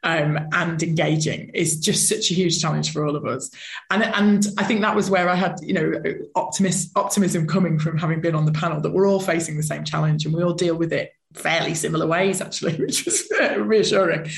um, 0.02 0.38
and 0.52 0.82
engaging 0.82 1.50
is 1.54 1.80
just 1.80 2.08
such 2.08 2.30
a 2.30 2.34
huge 2.34 2.60
challenge 2.60 2.92
for 2.92 3.06
all 3.06 3.16
of 3.16 3.26
us. 3.26 3.50
And, 3.90 4.04
and 4.04 4.46
I 4.58 4.64
think 4.64 4.80
that 4.82 4.96
was 4.96 5.10
where 5.10 5.28
I 5.28 5.34
had, 5.34 5.56
you 5.62 5.74
know, 5.74 5.92
optimist, 6.34 6.90
optimism 6.96 7.46
coming 7.46 7.78
from 7.78 7.98
having 7.98 8.20
been 8.20 8.34
on 8.34 8.46
the 8.46 8.52
panel 8.52 8.80
that 8.80 8.92
we're 8.92 9.08
all 9.08 9.20
facing 9.20 9.56
the 9.56 9.62
same 9.62 9.84
challenge 9.84 10.24
and 10.24 10.34
we 10.34 10.42
all 10.42 10.54
deal 10.54 10.76
with 10.76 10.92
it 10.92 11.12
fairly 11.36 11.74
similar 11.74 12.06
ways, 12.06 12.40
actually, 12.40 12.74
which 12.78 13.04
was 13.04 13.28
reassuring. 13.58 14.28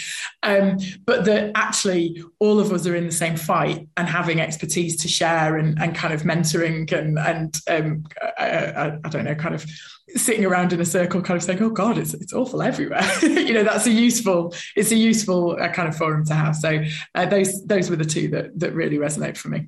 Um, 0.43 0.79
but 1.05 1.25
that 1.25 1.53
actually 1.55 2.23
all 2.39 2.61
of 2.61 2.73
us 2.73 2.87
are 2.87 2.95
in 2.95 3.07
the 3.07 3.13
same 3.13 3.37
fight 3.37 3.89
and 3.97 4.09
having 4.09 4.41
expertise 4.41 4.97
to 5.03 5.09
share 5.09 5.57
and, 5.57 5.81
and 5.81 5.95
kind 5.95 6.13
of 6.13 6.23
mentoring 6.23 6.91
and, 6.93 7.19
and 7.19 7.57
um, 7.69 8.05
I, 8.39 8.45
I, 8.47 8.99
I, 9.05 9.09
don't 9.09 9.25
know, 9.25 9.35
kind 9.35 9.55
of 9.55 9.65
sitting 10.17 10.45
around 10.45 10.73
in 10.73 10.81
a 10.81 10.85
circle, 10.85 11.21
kind 11.21 11.37
of 11.37 11.43
saying, 11.43 11.63
"Oh 11.63 11.71
God, 11.71 11.99
it's 11.99 12.15
it's 12.15 12.33
awful 12.33 12.63
everywhere." 12.63 13.07
you 13.23 13.53
know, 13.53 13.63
that's 13.63 13.87
a 13.87 13.91
useful 13.91 14.55
it's 14.77 14.91
a 14.91 14.97
useful 14.97 15.57
uh, 15.61 15.69
kind 15.69 15.89
of 15.89 15.97
forum 15.97 16.25
to 16.27 16.35
have. 16.35 16.57
So 16.57 16.83
uh, 17.15 17.27
those 17.27 17.65
those 17.67 17.91
were 17.91 17.97
the 17.97 18.05
two 18.05 18.29
that 18.29 18.59
that 18.59 18.75
really 18.75 18.99
resonate 18.99 19.37
for 19.37 19.49
me 19.49 19.67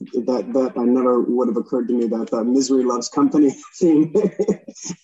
that 0.00 0.52
that 0.54 0.72
I 0.76 0.84
never 0.84 1.20
would 1.20 1.48
have 1.48 1.56
occurred 1.56 1.88
to 1.88 1.94
me 1.94 2.06
that 2.06 2.30
the 2.30 2.42
misery 2.44 2.84
loves 2.84 3.08
company 3.08 3.50
theme 3.78 4.12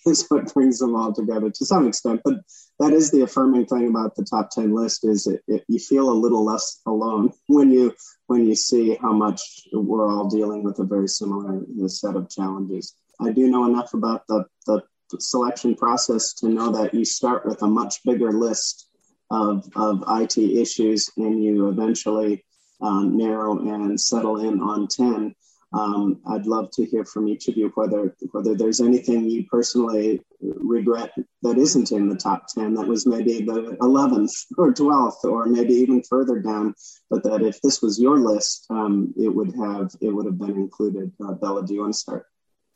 is 0.05 0.25
what 0.29 0.53
brings 0.53 0.79
them 0.79 0.95
all 0.95 1.13
together 1.13 1.49
to 1.49 1.65
some 1.65 1.87
extent. 1.87 2.21
But 2.23 2.35
that 2.79 2.93
is 2.93 3.11
the 3.11 3.21
affirming 3.21 3.65
thing 3.65 3.87
about 3.87 4.15
the 4.15 4.25
top 4.25 4.49
ten 4.49 4.73
list 4.73 5.05
is 5.05 5.27
it, 5.27 5.41
it, 5.47 5.63
you 5.67 5.79
feel 5.79 6.09
a 6.09 6.21
little 6.21 6.43
less 6.43 6.81
alone 6.85 7.31
when 7.47 7.71
you 7.71 7.93
when 8.27 8.45
you 8.45 8.55
see 8.55 8.95
how 9.01 9.13
much 9.13 9.41
we're 9.71 10.09
all 10.09 10.29
dealing 10.29 10.63
with 10.63 10.79
a 10.79 10.83
very 10.83 11.07
similar 11.07 11.61
set 11.87 12.15
of 12.15 12.29
challenges. 12.29 12.95
I 13.19 13.31
do 13.31 13.49
know 13.49 13.65
enough 13.65 13.93
about 13.93 14.27
the 14.27 14.45
the 14.65 14.81
selection 15.19 15.75
process 15.75 16.33
to 16.33 16.49
know 16.49 16.71
that 16.71 16.93
you 16.93 17.05
start 17.05 17.45
with 17.45 17.61
a 17.61 17.67
much 17.67 18.03
bigger 18.03 18.31
list 18.31 18.87
of, 19.29 19.69
of 19.75 20.03
IT 20.07 20.37
issues 20.37 21.09
and 21.17 21.43
you 21.43 21.69
eventually 21.69 22.43
um, 22.81 23.17
narrow 23.17 23.59
and 23.59 23.99
settle 23.99 24.39
in 24.39 24.61
on 24.61 24.87
10. 24.87 25.35
Um, 25.73 26.21
I'd 26.29 26.45
love 26.45 26.71
to 26.71 26.85
hear 26.85 27.03
from 27.03 27.27
each 27.27 27.49
of 27.49 27.57
you 27.57 27.71
whether 27.75 28.15
whether 28.31 28.55
there's 28.55 28.79
anything 28.79 29.29
you 29.29 29.45
personally 29.47 30.21
regret 30.39 31.11
that 31.41 31.57
isn't 31.57 31.91
in 31.91 32.07
the 32.07 32.15
top 32.15 32.47
10 32.47 32.73
that 32.75 32.87
was 32.87 33.05
maybe 33.05 33.41
the 33.41 33.75
11th 33.81 34.45
or 34.57 34.73
12th 34.73 35.25
or 35.25 35.45
maybe 35.45 35.73
even 35.73 36.01
further 36.03 36.39
down 36.39 36.73
but 37.09 37.21
that 37.23 37.41
if 37.41 37.59
this 37.61 37.81
was 37.81 37.99
your 37.99 38.17
list 38.17 38.65
um, 38.69 39.13
it 39.17 39.27
would 39.27 39.53
have 39.55 39.91
it 39.99 40.09
would 40.09 40.25
have 40.25 40.37
been 40.37 40.55
included. 40.55 41.11
Uh, 41.21 41.33
bella 41.33 41.65
do 41.65 41.73
you 41.73 41.81
want 41.81 41.93
to 41.93 41.99
start? 41.99 42.25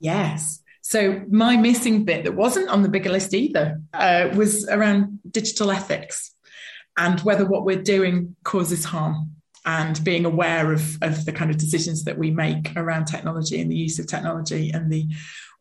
Yes. 0.02 0.62
So 0.82 1.24
my 1.30 1.56
missing 1.56 2.04
bit 2.04 2.26
that 2.26 2.36
wasn't 2.36 2.68
on 2.68 2.82
the 2.82 2.90
bigger 2.90 3.12
list 3.12 3.34
either 3.34 3.82
uh, 3.94 4.32
was 4.36 4.68
around 4.68 5.20
digital 5.30 5.72
ethics 5.72 6.36
and 6.98 7.22
whether 7.22 7.46
what 7.46 7.64
we're 7.64 7.82
doing 7.82 8.36
causes 8.44 8.84
harm 8.84 9.32
and 9.66 10.04
being 10.04 10.26
aware 10.26 10.72
of, 10.74 10.98
of 11.02 11.26
the 11.26 11.32
kind 11.32 11.52
of 11.52 11.58
decisions 11.58 12.04
that 12.04 12.18
we 12.18 12.32
make 12.32 12.76
around 12.76 13.06
technology 13.06 13.62
and 13.62 13.72
the 13.72 13.76
use 13.76 14.00
of 14.00 14.08
technology 14.08 14.72
and 14.72 14.92
the 14.92 15.08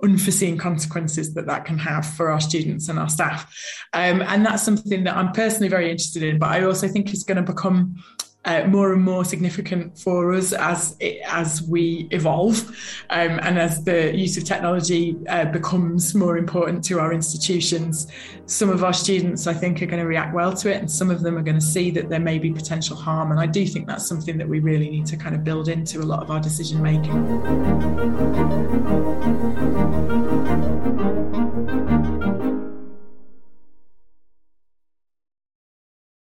unforeseen 0.03 0.57
consequences 0.57 1.35
that 1.35 1.47
that 1.47 1.65
can 1.65 1.79
have 1.79 2.07
for 2.07 2.31
our 2.31 2.41
students 2.41 2.89
and 2.89 2.99
our 2.99 3.09
staff. 3.09 3.55
Um, 3.93 4.23
and 4.23 4.45
that's 4.45 4.63
something 4.63 5.05
that 5.05 5.17
I'm 5.17 5.33
personally 5.33 5.69
very 5.69 5.91
interested 5.91 6.23
in, 6.23 6.39
but 6.39 6.49
I 6.49 6.65
also 6.65 6.89
think 6.89 7.13
is 7.13 7.25
going 7.25 7.45
to 7.45 7.53
become 7.53 8.03
uh, 8.47 8.65
more 8.67 8.93
and 8.93 9.03
more 9.03 9.25
significant 9.25 9.99
for 9.99 10.33
us 10.33 10.53
as 10.53 10.97
as 11.27 11.63
we 11.63 12.09
evolve 12.11 12.69
um, 13.11 13.39
and 13.43 13.59
as 13.59 13.85
the 13.85 14.17
use 14.17 14.39
of 14.39 14.45
technology 14.45 15.15
uh, 15.29 15.45
becomes 15.45 16.15
more 16.15 16.39
important 16.39 16.83
to 16.85 16.99
our 16.99 17.13
institutions. 17.13 18.07
Some 18.47 18.71
of 18.71 18.83
our 18.83 18.95
students, 18.95 19.47
I 19.47 19.53
think, 19.53 19.83
are 19.83 19.87
going 19.87 20.01
to 20.01 20.09
react 20.09 20.35
well 20.35 20.55
to 20.55 20.71
it, 20.73 20.79
and 20.79 20.91
some 20.91 21.11
of 21.11 21.21
them 21.21 21.37
are 21.37 21.43
going 21.43 21.59
to 21.59 21.65
see 21.65 21.91
that 21.93 22.09
there 22.09 22.19
may 22.19 22.39
be 22.39 22.51
potential 22.51 22.97
harm. 22.97 23.31
And 23.31 23.39
I 23.39 23.47
do 23.47 23.67
think 23.67 23.87
that's 23.87 24.07
something 24.07 24.39
that 24.39 24.49
we 24.49 24.61
really 24.61 24.89
need 24.89 25.07
to 25.07 25.17
kind 25.17 25.35
of 25.35 25.45
build 25.45 25.69
into 25.69 26.01
a 26.01 26.07
lot 26.07 26.23
of 26.23 26.31
our 26.31 26.41
decision 26.41 26.83
making. 26.83 27.21